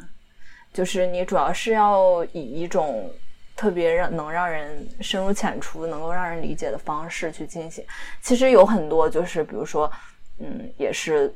[0.72, 3.11] 就是你主要是要以一种
[3.56, 7.85] 特别让能让人深入浅出、能够让人理解的方式去进行。
[8.20, 9.90] 其实有很多就是比如说，
[10.38, 11.32] 嗯，也是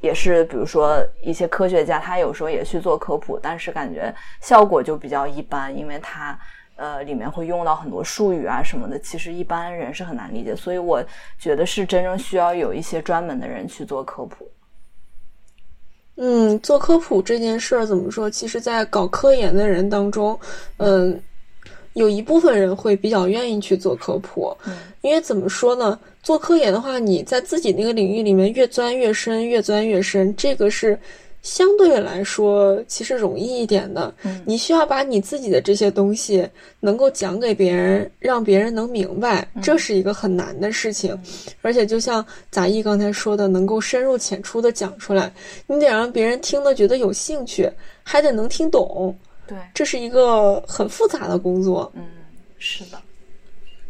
[0.00, 6.38] 也是比如说一些科学家，他有时候也去做科普，但是感觉效果就比较一般，因为他。
[6.76, 11.04] 呃，里面会用到很多术语啊什么的，其实一般人是很难理解，所以我
[11.38, 14.50] 觉得是真正需要有一些专门的人去做科普。
[16.24, 18.30] 嗯，做科普这件事儿怎么说？
[18.30, 20.38] 其实，在搞科研的人当中，
[20.76, 21.20] 嗯，
[21.94, 24.56] 有一部分人会比较愿意去做科普，
[25.00, 25.98] 因为怎么说呢？
[26.22, 30.96] 做科研的话，你在自己那个领域里面越钻越深，越钻越深，这个是。
[31.42, 34.14] 相对来说，其实容易一点的。
[34.46, 41.20] 你需要把你自己的这些东西能够讲给别人，让别人能明白，这是一个很难的事情。
[41.60, 45.32] 而且，就像杂艺刚才说的，能够深入浅出的讲出来，
[45.66, 47.70] 你得让别人听了觉得有兴趣，
[48.04, 49.14] 还得能听懂。
[49.46, 51.90] 对，这是一个很复杂的工作。
[51.96, 52.06] 嗯，
[52.58, 52.98] 是的。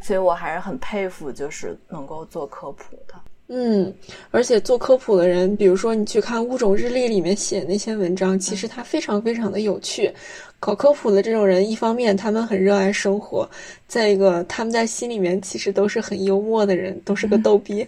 [0.01, 3.15] 所以我还是很佩服，就是能够做科普的。
[3.55, 3.93] 嗯，
[4.31, 10.11] 而且做科普的人，比如说你去看《物种日历》里面写那些文章，其实它非常非常的有趣。
[10.59, 13.47] 搞科普的这种人，一方面他们很热爱生活，
[13.87, 17.87] 再一个他们在心里面其实都是很幽默的人，都是个逗逼。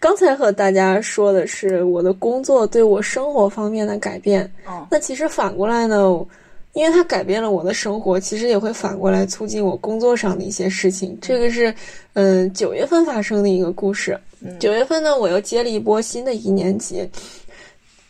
[0.00, 4.50] 刚才和大家说的是我的工作对我生活方面的改变，
[4.90, 6.26] 那其实反过来呢？
[6.76, 11.16] 因为它改变了我的生活，其实也会反过来促进我工作上的一些事情。
[11.22, 11.74] 这个是，
[12.12, 14.14] 嗯，九月份发生的一个故事。
[14.60, 17.08] 九月份呢，我又接了一波新的一年级。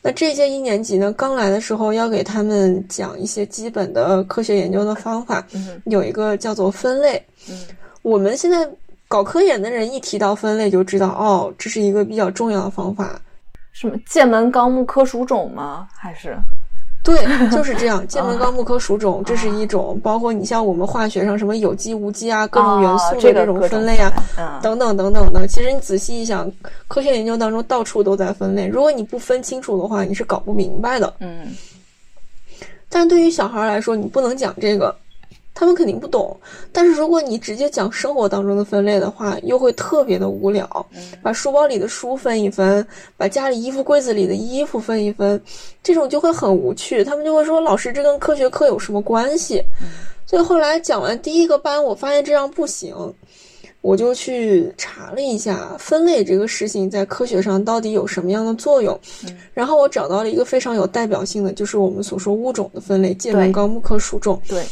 [0.02, 5.46] 那这届一年级呢，刚来的时候要给他们讲一些基本的科学研究的方法，
[5.84, 7.24] 有一个叫做分类。
[8.02, 8.68] 我们现在
[9.06, 13.20] 搞科研的人一提到分类，就知道哦，这是一个比较重要的方法。
[13.70, 15.86] 什么剑门纲目科属种吗？
[15.94, 16.36] 还是？
[17.06, 18.06] 对， 就是这样。
[18.08, 24.12] 剑门纲目科属种，这是一种，包括你像我们化学上什么有机、无机啊，各种元素的这种分类啊，
[24.60, 25.46] 等等等等的。
[25.46, 26.50] 其实你仔细一想，
[26.88, 28.66] 科学研究当中到处都在分类。
[28.66, 31.14] 如果你不分清楚的话，你是搞不明白的。
[31.20, 31.54] 嗯。
[32.88, 34.94] 但对于小孩来说，你不能讲这个。
[35.58, 36.38] 他们肯定不懂，
[36.70, 40.86] 但是如果你直接讲生活当中的分类的话，又会特别的无聊。
[41.22, 45.40] 把书包里的书分一分，把家里衣服柜子里的衣服分一分，
[45.82, 47.02] 这种就会很无趣。
[47.02, 49.62] 他们就会说：“老师，这跟科学课有什么关系？”
[50.28, 52.94] 所以后来讲完第一个班，我发现这样不行，
[53.86, 58.98] 我就去查了一下分类这个事情在科学上到底有什么样的作用。
[59.54, 64.42] 然后我找到了一个非常有代表性的，就是我们所说物种的分类——界门纲目科属种。
[64.48, 64.64] 对。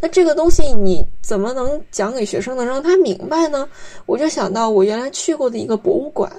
[0.00, 3.68] 那这个东西你怎么能讲给学生能让他明白呢？
[4.06, 6.32] 我就想到我原来去过的一个博物馆，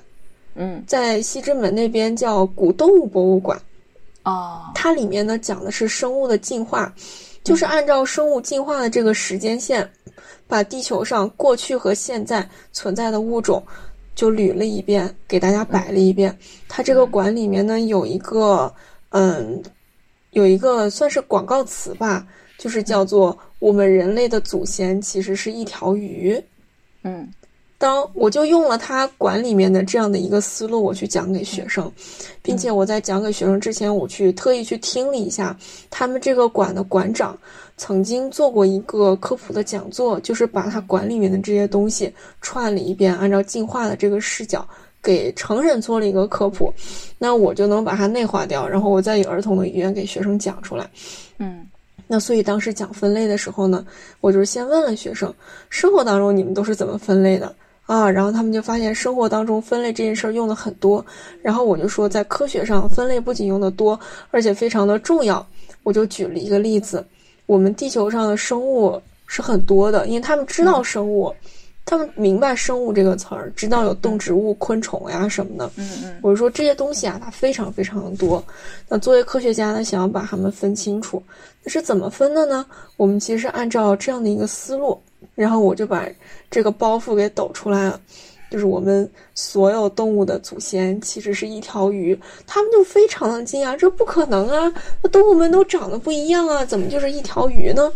[0.56, 3.62] 嗯，在西直门那边叫古动物博物馆，
[4.24, 6.92] 哦，它里面呢讲的是生物的进化，
[7.44, 9.88] 就是按照生物进化的这个时间线，
[10.48, 13.62] 把地球上过去和现在存在的物种
[14.16, 16.38] 就捋了一遍，给大家摆了一遍。
[16.68, 18.74] 它这个馆里面呢有一个，
[19.10, 19.62] 嗯，
[20.32, 22.26] 有一个算是广告词吧。
[22.56, 26.42] 就是叫做我们人类的祖先其实是一条鱼，
[27.02, 27.28] 嗯，
[27.78, 31.92] 当我就用了它馆里面的这样的一个思路，我去讲给学生，
[32.42, 35.58] 并且我在讲给学生之前，我去特意去听了一下
[35.90, 37.38] 他们这个馆的馆长
[37.78, 44.68] 曾经做过一个科普的讲座，就是把他馆里面的这些东西串了一遍，按照进化的这个视角
[45.02, 46.74] 给成人做了一个科普，
[47.18, 50.90] 那我就能把它内化掉，然后我再以儿童的语言给学生讲出来，
[51.40, 51.66] 嗯。
[52.06, 53.84] 那所以当时讲分类的时候呢，
[54.20, 55.34] 我就是先问了学生，
[55.70, 57.56] 生活当中你们都是怎么分类的
[57.86, 58.12] 啊？
[58.12, 61.04] 然后他们就发现生活当中分类这件事儿用的很多。
[61.42, 63.98] 然后我就说，在科学上分类不仅用的多，
[64.32, 65.44] 而且非常的重要。
[65.82, 67.04] 我就举了一个例子，
[67.46, 71.34] 我们地球上的生物是很多的，因为他们知道生物。
[71.86, 75.70] 他们明白“生物”这个词儿，知道有动植物、昆虫呀什么的。
[75.76, 78.42] 嗯嗯，我是说这些东西啊，它非常非常的多。
[78.88, 81.22] 那作为科学家呢，想要把它们分清楚，
[81.62, 82.66] 那是怎么分的呢？
[82.96, 84.98] 我们其实按照这样的一个思路，
[85.36, 86.08] 然后我就把
[86.50, 88.00] 这个包袱给抖出来了，
[88.54, 92.16] 就是我们所有动物的祖先其实是一条鱼。
[92.46, 94.72] 他们就非常的惊讶，这不可能啊！
[95.02, 97.92] 那动物们都长得不一样啊，怎么就是一条鱼呢？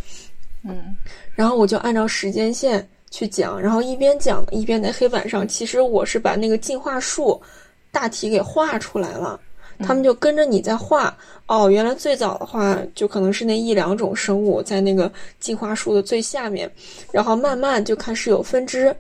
[0.66, 0.98] 嗯，
[1.36, 2.84] 然后我就按照时间线。
[3.10, 7.42] 去讲，然后一边讲一边在黑板上，其实我是把那个进化树
[7.90, 9.40] 大体给画出来了，
[9.80, 11.18] 他们就跟着你在画。
[11.48, 16.70] 哦，原来最早的话就可能是那一两种生物在那个进化树的最下面，
[17.10, 18.94] 然后慢慢就开始有分支，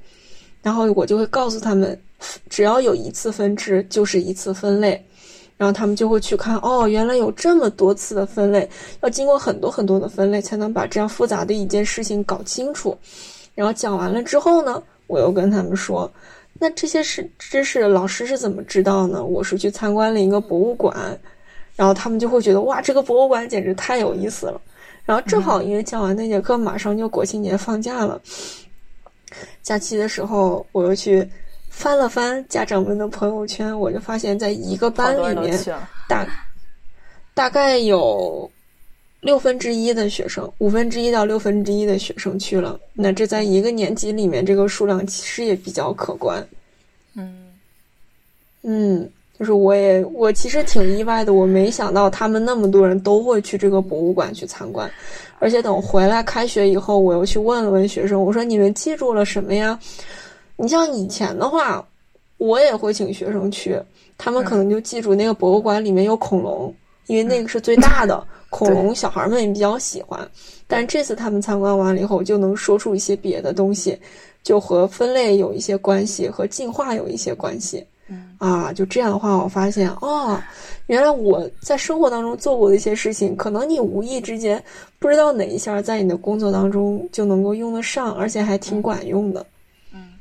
[0.61, 1.99] 然后我就会告诉他们，
[2.49, 5.01] 只要有一次分支就是一次分类，
[5.55, 8.69] 然后他们就会去看，哦，原来有这么多次的分类，
[9.01, 12.97] 要经过很多很多的分类才能把这样复杂的一件事情搞清楚。
[13.55, 16.11] 然后讲完了之后呢，我又跟他们说，
[16.59, 19.23] 那这些是知识，老师是怎么知道呢？
[19.23, 21.17] 我是去参观了一个博物馆，
[21.75, 24.59] 然后他们就会觉得哇，这个博物馆简直太有意思了。
[25.05, 28.21] 然后正好因为讲完那节课，马上就国庆节放假了，
[29.63, 31.27] 假期的时候我又去
[31.69, 35.59] 翻了翻家长们的朋友圈，我就发现在一个班里面
[36.07, 36.27] 大
[37.33, 38.49] 大概有。
[39.19, 46.47] 六分之一的学生，五分之一到六分之一的学生去了，那这在一个年级里面，这个数量其实也比较可观。
[47.15, 47.51] 嗯，
[48.61, 54.89] 嗯，就是我也我其实挺意外的，我没想到他们那么多人都会去这个博物馆去参观，
[55.39, 59.77] 而且等回来开学以后，我又去问了问学生，我说你们记住了什么呀？
[60.55, 61.85] 你像以前的话，
[62.37, 63.79] 我也会请学生去，
[64.17, 66.73] 他们可能就记住那个博物馆里面有恐龙，
[67.05, 68.25] 因为那个是最大的。
[68.49, 70.25] 恐龙小孩们也比较喜欢，
[70.67, 73.99] 但是这次他们参观完了以后，就能说出一些别的东西，
[74.41, 77.85] 就和分类有一些关系，和进化有一些关系。
[78.09, 80.41] 嗯啊，就这样的话，我发现哦，
[80.87, 84.63] 原来我在生活当中做过的一些事情，可能你无意之间
[84.99, 89.45] 不知道哪一下在你的工作当中就能够用得上，而且还挺管用的。
[89.93, 90.13] 嗯，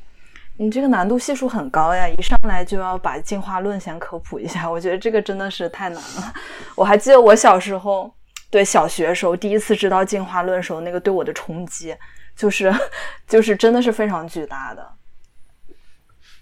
[0.57, 6.33] 你这个难度系数很高呀，一上来就要把进化论先科普一下，我觉得这个真的是太难了。
[6.75, 8.11] 我还记得我小时候。
[8.49, 11.94] 对小学时候第一次知道进化论时候，那个对我的冲击，
[12.37, 12.72] 就是，
[13.27, 14.88] 就是真的是非常巨大的。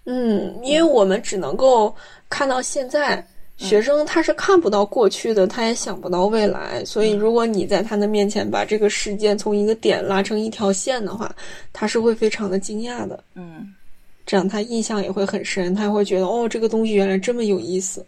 [0.06, 1.94] 嗯，因为我们只能够
[2.28, 3.26] 看到现在，
[3.56, 6.84] 学生他是看不到过去的，他也想不到未来。
[6.84, 11.34] 所以，如果你在他的面前把这个事件从一个点拉成一条线的话，
[11.72, 13.22] 他是会非常的惊讶的。
[13.34, 13.72] 嗯，
[14.26, 18.04] 这样他印象也会很深，他会觉得哦，这个东西原来这么有意思。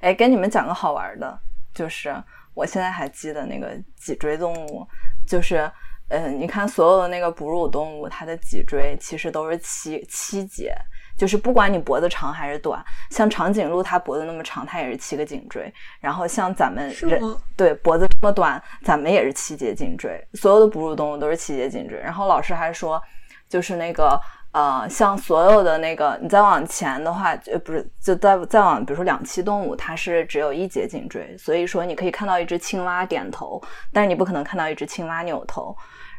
[0.00, 1.38] 哎，跟你们讲个好玩的。
[1.74, 2.14] 就是
[2.54, 4.86] 我现在还记得那个脊椎动物，
[5.28, 5.70] 就是
[6.08, 10.74] 嗯，你看所有的那个哺乳动物，它的脊椎其实都是七七节。
[11.16, 15.72] 就是不管你脖子长还是短，像长颈鹿它脖子那么长，它也是七个颈椎。
[15.98, 17.18] 然后像咱们人
[17.56, 20.22] 对脖子这么短，咱们也是七节颈椎。
[20.34, 21.98] 所有的哺乳动物都是七节颈椎。
[21.98, 23.02] 然后老师还说，
[23.48, 24.20] 就是那个
[24.52, 31.34] 呃，像所有的那个你再往前的话，呃，不是就再再往，比如说两栖动物，它是只有一节颈椎。
[31.38, 33.58] 所以说你可以看到一只青蛙点头，
[33.90, 35.74] 但是你不可能看到一只青蛙扭头。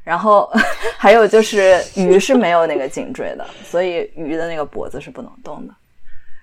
[0.08, 0.49] 然后
[0.97, 5.74] 还有就是鱼是没有那个颈椎的， 所以鱼的那个脖子是不能动的。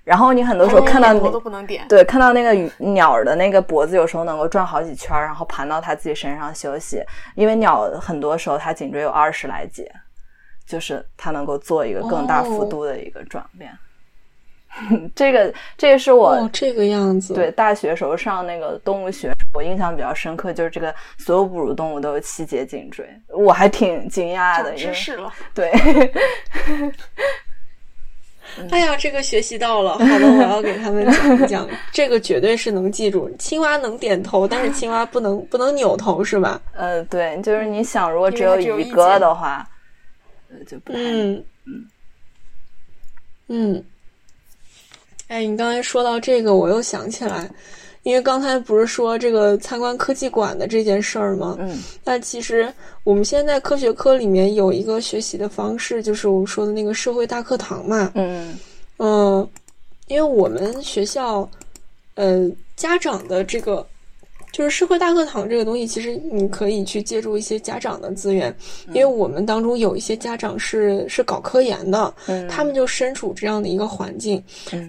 [0.04, 7.02] 然后你很多时候看到头都不能点，对，看到那个鱼鸟的那个脖子有时候能够转好几圈，然后盘到它自己身上休息，
[7.34, 9.90] 因为鸟很多时候它颈椎有二十来节，
[10.66, 13.72] 就是它能够做一个更大幅度的一个转变。
[15.14, 17.34] 这个这个是我这个样子。
[17.34, 24.72] 对，大学时候上那个动物学，我印象比较深刻，就是这个所有哺乳动物都有七节颈椎，我还挺惊讶的。
[24.74, 25.32] 知识了。
[25.54, 25.70] 对。
[28.70, 33.28] 哎呀，这个学习到了，好的，我要给他们讲一讲，这个绝对是能记住。
[33.36, 36.60] 青蛙能点头，但是青蛙不能不能扭头，是吧？
[36.72, 39.68] 呃，对，就是你想，如果只有一个的话，
[40.50, 41.86] 呃，就不太嗯嗯
[43.48, 43.84] 嗯。
[45.28, 47.50] 哎，你刚才说到这个，我又想起来，
[48.02, 51.56] 因为刚才不是说这个参观科技馆的这件事儿吗？
[51.58, 52.72] 嗯，那其实
[53.02, 58.12] 我们现在科学科里面有一个学习的方式，就是我们说的那个社会大课堂嘛。
[58.14, 58.58] 嗯
[58.98, 59.48] 嗯，
[60.06, 61.48] 因为我们学校，
[62.14, 63.86] 呃，家长的这个。
[64.54, 68.56] 就是社会大课堂这个东西，其实你可以去借助一些家长的资源，
[68.90, 72.14] 因为我们当中有一些家长是是搞科研的，
[72.48, 74.40] 他们就身处这样的一个环境。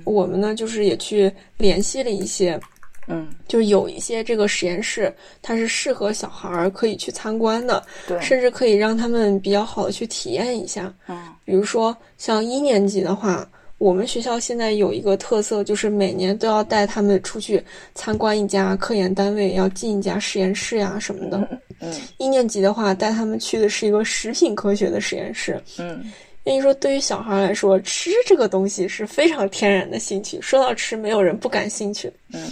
[0.04, 2.60] 我们呢，就是也去联系了一些，
[3.08, 5.12] 嗯，就是有一些这个实验室，
[5.42, 10.94] 它是适合小孩儿可以去参观的，对，甚至可以让他们比较好的去体验一下。
[11.08, 13.50] 嗯，比如说像一年级的话。
[13.78, 17.62] 我们学校现在有一个特色，就是每年都要带他们出去
[17.94, 21.60] 参观一家科研单位，要进一家实验室呀什么的。
[21.82, 25.62] 嗯，一年级的话，带他们去的是一个食品科学的实验室。
[25.78, 26.10] 嗯，
[26.46, 30.40] 跟你说，对于小孩来说，吃这个东西是非常天然的兴趣。
[30.42, 32.10] 说到吃，没有人不感兴趣。
[32.32, 32.48] 嗯，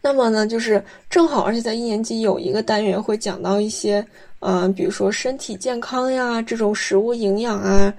[0.00, 4.02] 那么呢，就是正好，而且在一年级有一个单元会讲到一些，
[4.38, 7.92] 嗯，比如说身体健康呀，这种食物营养啊。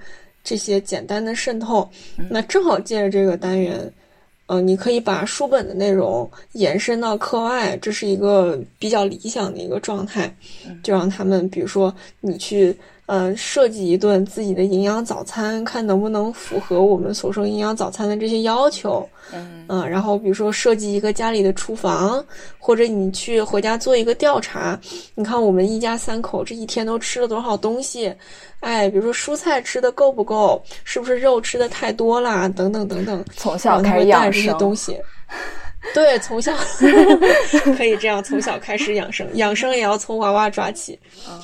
[0.44, 1.90] 这些简单的渗透，
[2.30, 3.92] 那正好借着这个单元，
[4.46, 10.32] 呃，你可以把书本的内容延伸到课外，这是一个比较理想的一个状态。
[10.82, 12.76] 就让他们，比如说你去，
[13.06, 19.06] 呃，设计一顿自己的营养早餐，看能不能符合我们所说营养早餐的这些要求。
[19.68, 22.24] 嗯，然后比如说设计一个家里的厨房，
[22.58, 24.78] 或者你去回家做一个调查，
[25.14, 28.14] 你看我们一家三口这一天都吃了多少东西。
[28.60, 32.48] 哎，比如说蔬菜吃的够不够，是不是肉吃的太多啦？
[32.48, 34.56] 等等等等，从小开始养生。
[34.58, 34.98] 东西，
[35.92, 36.52] 对，从小
[37.76, 40.98] 可以这样，从小开始养生，养生也要从娃娃抓起。
[41.28, 41.38] 嗯，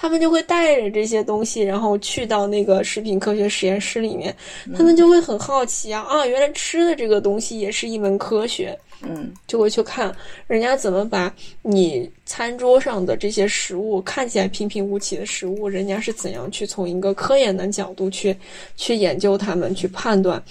[0.00, 4.32] 他们就会带着这些东西，然后去到那个食品科学实验室里面，
[4.76, 8.78] 他们就会很好奇啊啊，原来吃的这个东西也是一门科学。
[9.00, 10.12] 嗯，就会去看
[10.48, 11.32] 人家怎么把
[11.62, 18.36] 你餐桌上的这些食物看起来平平无奇的食物，人家是怎样去从一个科研的角度去
[18.76, 20.42] 去研究它们，去判断，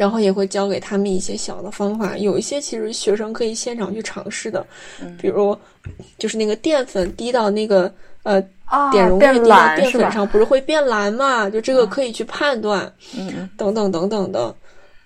[0.00, 2.16] 然后也会教给他们一些小的方法。
[2.16, 4.66] 有一些其实学生可以现场去尝试的，
[5.20, 5.54] 比如
[6.16, 7.92] 就是那个淀粉滴到那个
[8.22, 8.40] 呃
[8.90, 11.50] 点溶液滴到淀粉上，不是会变蓝嘛？
[11.50, 14.54] 就这个可以去判断，嗯，等等等等的，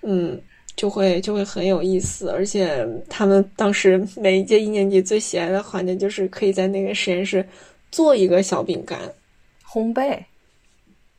[0.03, 0.39] 嗯。
[0.77, 7.47] 就会就会很有意思，而且他们当时每一届一年级最喜爱的环节就是可以在那个实验室
[7.93, 8.99] 做一个小饼干，
[9.65, 10.19] 烘焙，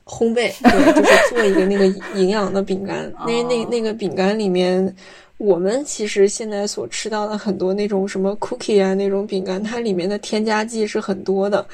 [0.06, 1.86] 烘焙，对，就是做一个那个
[2.18, 3.12] 营 养的饼干。
[3.26, 4.94] 那那那个饼干里面，
[5.36, 11.66] 我们其实现在所吃到的很多那种什么 cookie 啊那种饼干，它里面的添加剂是很多的，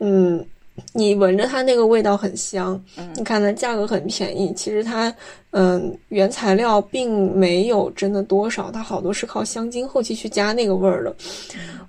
[0.00, 0.44] 嗯。
[0.92, 2.80] 你闻着它那个味道很香，
[3.16, 5.14] 你看它价格很便宜，其实它，
[5.50, 11.14] 嗯，原材料并没有真的多少，它好多是靠香精后期去加那个味儿的。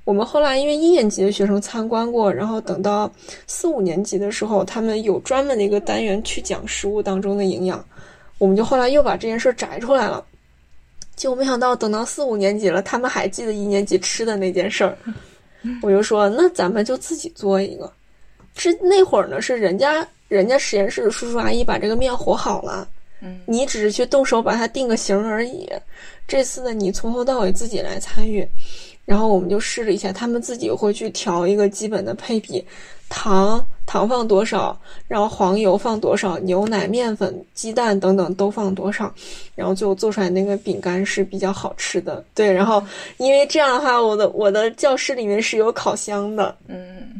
[0.05, 3.11] 我们后来因为一年级的学生参观过，然后等到
[3.45, 7.83] 四五年级的时候，他们有专门的一个单元去讲食物当中的营养，
[8.37, 10.25] 我们就后来又把这件事摘出来了。
[11.15, 14.97] 结果没想到等到四五年级了，他们还记得一年级吃的那件事儿，
[15.83, 17.91] 我就说那咱们就自己做一个。
[18.59, 22.87] 是那会儿呢，是人家人家实验室的叔叔阿姨把这个面和好了，
[23.21, 25.69] 嗯，你只是去动手把它定个型而已。
[26.27, 28.47] 这次呢，你从头到尾自己来参与，
[29.05, 32.63] 然后我们就试了一下，他们自己会去调一个基本的配比，
[33.09, 39.11] 糖糖放多少，然后黄油放多少，牛奶、面粉、鸡蛋等等都放多少，
[39.55, 42.23] 然后最后做出来那个饼干是比较好吃的。
[42.35, 42.83] 对，然后
[43.17, 47.19] 因为这样的话，我的我的教室里面是有烤箱的，嗯，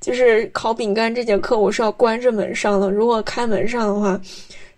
[0.00, 4.20] 就是烤饼干这节课我是要关着门上的，如果开门上的话。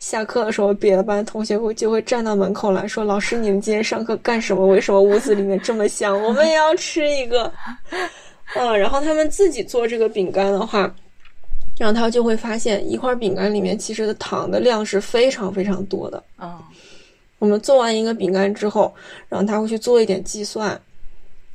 [0.01, 4.67] 下课的时候，别的班同学会就会站到门口来说：“老师，你们今天上课干什么？
[4.67, 6.21] 为什么屋子里面这么香？
[6.21, 7.53] 我们也要吃一个。
[8.59, 10.93] ”嗯，然后他们自己做这个饼干的话，
[11.79, 16.21] 然后他就会发现一块饼干里面其实的糖的量是非常非常多的。
[16.41, 16.53] 嗯，
[17.39, 18.93] 我们做完一个饼干之后，
[19.29, 20.77] 然后他会去做一点计算，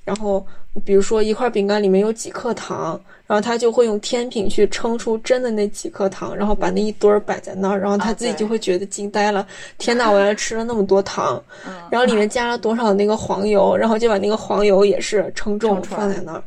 [0.06, 0.48] 然后
[0.86, 2.98] 比如说一块饼干里面有几克糖。
[3.28, 9.46] 然后他就会用天平去称出真的那几颗糖，然后把那一堆儿摆在那儿，然后他自己就会觉得惊呆了。
[9.78, 11.44] 天哪，我原来吃了那么多糖！
[11.92, 16.44] 然后里面加了多少那个黄油，然后就把那个黄油也是称重放在那儿。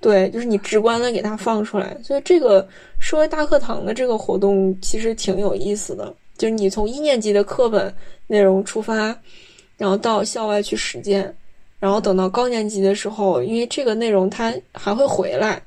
[0.00, 1.96] 对，就是你直观的给它放出来。
[2.02, 2.66] 所以这个
[2.98, 7.94] 社会大课堂的这个活动其实挺有意思的，就是你从一年级的课本
[8.26, 9.16] 内容出发，
[9.76, 11.32] 然后到校外去实践，
[11.78, 15.62] 然后等到高年级的时候，因为这个内容它还会回来。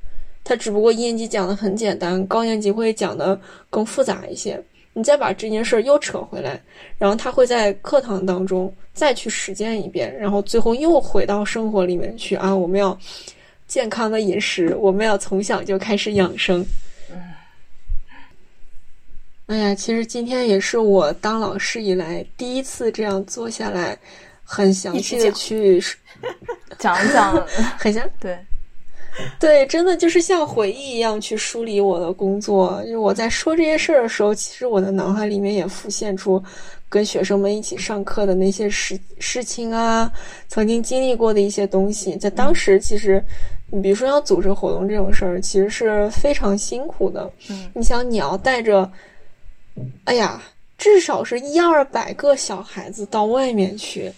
[0.49, 3.39] 他只不过一年级讲的很简单，高年级会讲的
[3.69, 4.59] 更复杂一些。
[4.93, 6.59] 你再把这件事儿又扯回来，
[6.97, 12.53] 然后他会在课堂当中再去实践一遍，然后最后又回到生活里面去啊！
[12.53, 12.97] 我们要
[13.67, 16.65] 健康的饮食，我们要从小就开始养生。
[19.45, 23.95] 哎呀，其实今天也是我当老师以来第一次这样坐下来，
[24.43, 25.79] 很详细的去
[26.79, 27.47] 讲一讲，
[27.77, 28.35] 很详对。
[29.39, 32.81] 对，真的就是像回忆一样去梳理我的工作。
[32.83, 36.43] 就是我在说这些事儿的时候，其实我的脑海里面也浮现出
[36.87, 40.11] 跟学生们一起上课的那些事事情啊，
[40.47, 42.15] 曾经经历过的一些东西。
[42.15, 43.23] 在当时，其实
[43.71, 47.31] 你比如说要组织活动这种事儿，其实是非常辛苦的。
[47.49, 48.91] 嗯，你想你要带着，
[50.05, 50.41] 哎呀，
[50.77, 54.11] 至少是一二百个小孩子到外面去。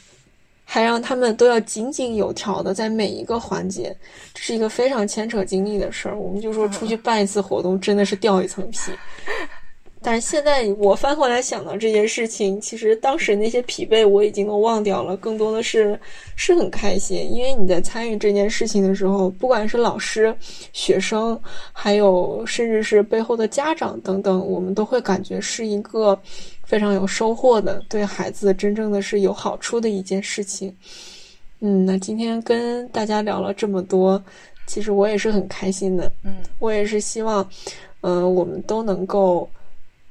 [0.74, 3.94] 还让他们都要井井有条的在每一个环节，
[4.34, 6.18] 这是一个非常牵扯精力的事儿。
[6.18, 8.78] 我们就说出去办一次活动，真的是掉一层皮。
[10.02, 16.00] 但是现在我翻回来想到这件事情，其实当时那些疲惫我已经都忘掉了，更多的是
[16.38, 17.30] 是很开心。
[17.34, 20.34] 因为你在参与这件事情的时候，不管是老师、
[20.72, 21.38] 学生，
[21.74, 26.18] 还有甚至是背后的家长等等，我们都会感觉是一个。
[26.72, 30.74] 非常有收获的，对孩子真正的是有好处的一件事情。
[31.60, 34.24] 嗯，那今天跟大家聊了这么多，
[34.66, 36.10] 其实我也是很开心的。
[36.24, 37.46] 嗯，我也是希望，
[38.00, 39.50] 嗯，我们都能够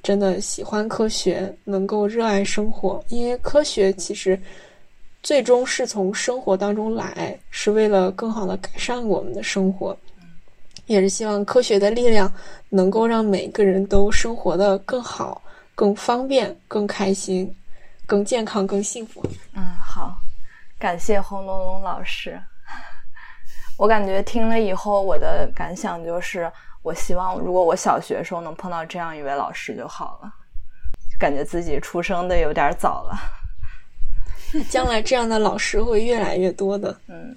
[0.03, 4.39] 真的喜欢科学，能够热爱生活，因为科学其实
[5.23, 9.97] 最终是从生活当中来，是为了更好的改善我们的生活。
[10.85, 12.31] 也是希望科学的力量
[12.69, 15.41] 能够让每个人都生活的更好。
[15.81, 17.57] 更方便、更开心、
[18.05, 19.25] 更健康、更幸福。
[19.55, 20.15] 嗯，好，
[20.79, 22.39] 感谢轰隆隆老师。
[23.79, 26.53] 我感觉听了以后，我的感想就是，
[26.83, 30.31] 我希望如果我小学时候能碰到这样一位老师就好了。
[31.19, 33.19] 感觉自己出生的有点早了。
[34.69, 36.95] 将来这样的老师会越来越多的。
[37.09, 37.35] 嗯，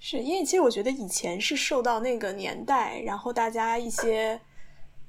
[0.00, 4.40] 是因为其实我觉得以前是受到那个年代，然后大家一些。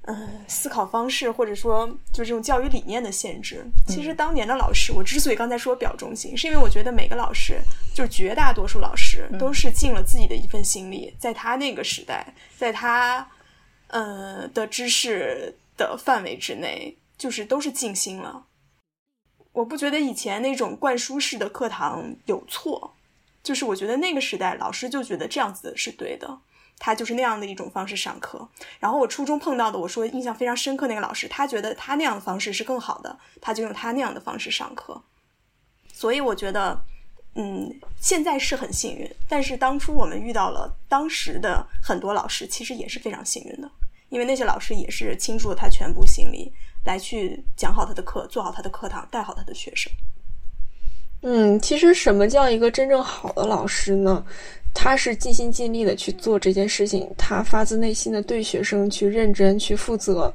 [0.06, 7.58] 嗯，思考方式或者说就这种教育理念的限制，其实当年的老师，我之所以刚才说表忠心，是因为我觉得每个老师，
[7.94, 13.26] 就是绝大多数老师，都是尽了自己的一份心力，在他那个时代，在他
[13.86, 18.44] 呃的知识的范围之内，就是都是尽心了。
[19.52, 22.94] 我不觉得以前那种灌输式的课堂有错，
[23.42, 26.40] 就是我觉得那个时代老师就觉得这样子是对的。
[26.78, 28.46] 他就是那样的一种方式上课，
[28.78, 35.02] 然后我初中碰到的，我说印象非常深刻那个老师，他觉得他那样的方式是更好的，他就用他那样的方式上课。
[35.92, 36.78] 所以我觉得，
[37.36, 43.70] 嗯，现在是很幸运，但是当初我们遇到了当时的很多老师，其实也是非常幸运的，
[44.08, 46.52] 因为那些老师也是倾注了他全部心力
[46.84, 49.92] 来去讲好他的课，做好他的课堂，带好他的学生。
[51.22, 54.26] 嗯，其实什么叫一个真正好的老师呢？
[54.74, 60.30] 他是尽心尽力的去做这件事情，他发自内心的对学生去认真去负责。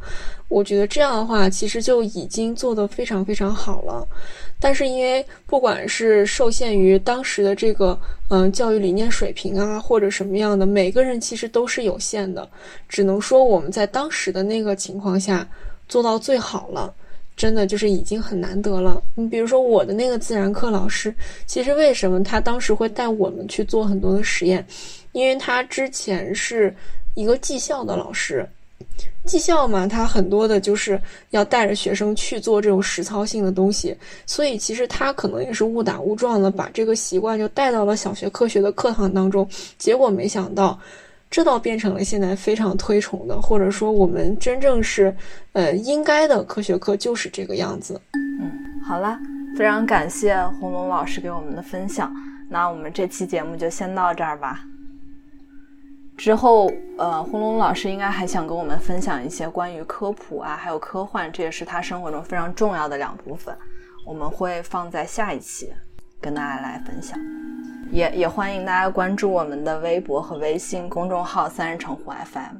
[0.47, 4.07] 我觉得这样的话，其实就已经做得非常非常好了。
[4.59, 12.49] 但是因为不管是受限于当时的这个嗯教育理念水平啊，或者什么样的，每个人其实都是有限的。
[12.87, 15.47] 只能说我们在当时的那个情况下
[15.87, 16.93] 做到最好了。
[17.39, 19.01] 真的就是已经很难得了。
[19.15, 21.15] 你比如说我的那个自然课老师，
[21.45, 24.63] 其实为什么他当时会带我们去做很多的实验？
[25.13, 26.75] 因为他之前是
[27.15, 28.45] 一个技校的老师。
[29.23, 40.77] 技校嘛，他很多的就是要带着学生去做这种实操性的东西，所以其实他可能也是误打误撞的把这个习惯就带到了小学科学的课堂当中，结果没想到，
[41.29, 45.15] 这倒变成了现在非常推崇的，或者说我们真正是
[45.53, 48.01] 呃应该的科学课就是这个样子。
[48.13, 48.51] 嗯，
[48.83, 49.19] 好了，
[49.55, 52.11] 非常感谢红龙老师给我们的分享，
[52.49, 54.65] 那我们这期节目就先到这儿吧。
[56.17, 63.55] 之后，呃，轰隆老师应该还想跟我们分享一些关于科普啊，还有科幻，这也是他生活中非常重要的两部分。
[64.05, 65.71] 我们会放在下一期
[66.21, 67.17] 跟大家来分享，
[67.91, 72.57] 也也欢迎大家关注我们的微博和微信公众号“三人成虎 FM”。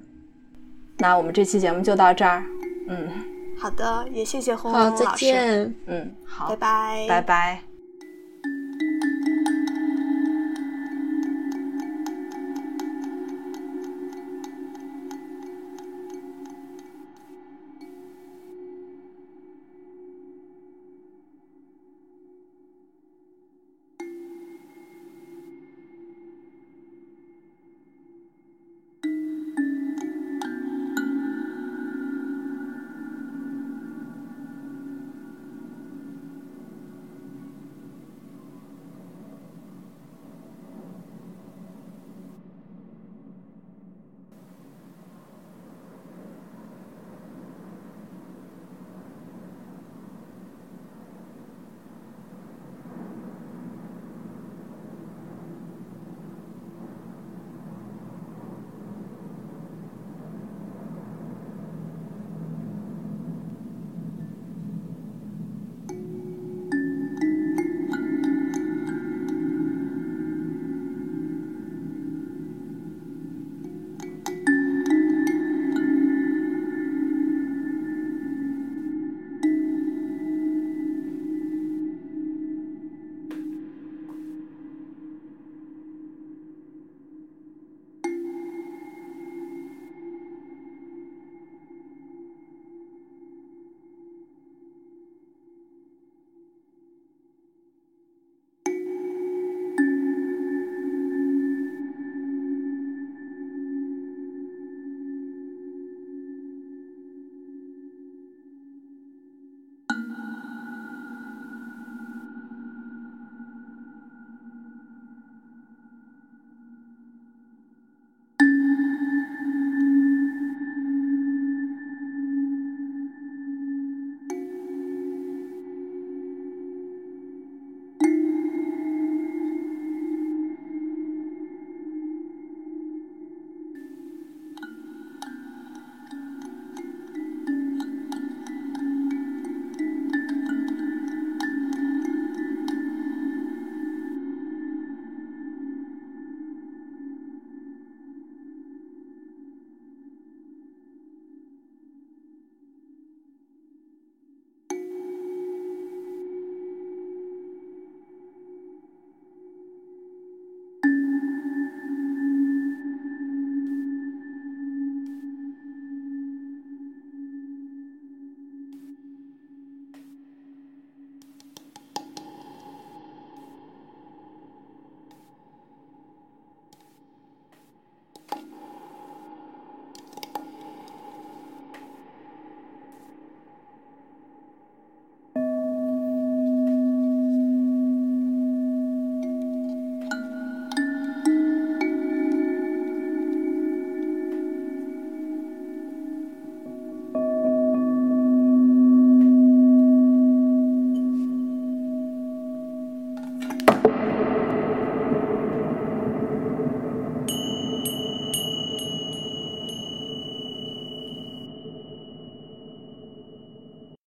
[0.97, 2.43] 那我们这期节目就到这儿，
[2.87, 3.09] 嗯，
[3.57, 5.75] 好的，也谢谢轰好，隆老师，再见。
[5.87, 7.68] 嗯，好，拜拜，拜拜。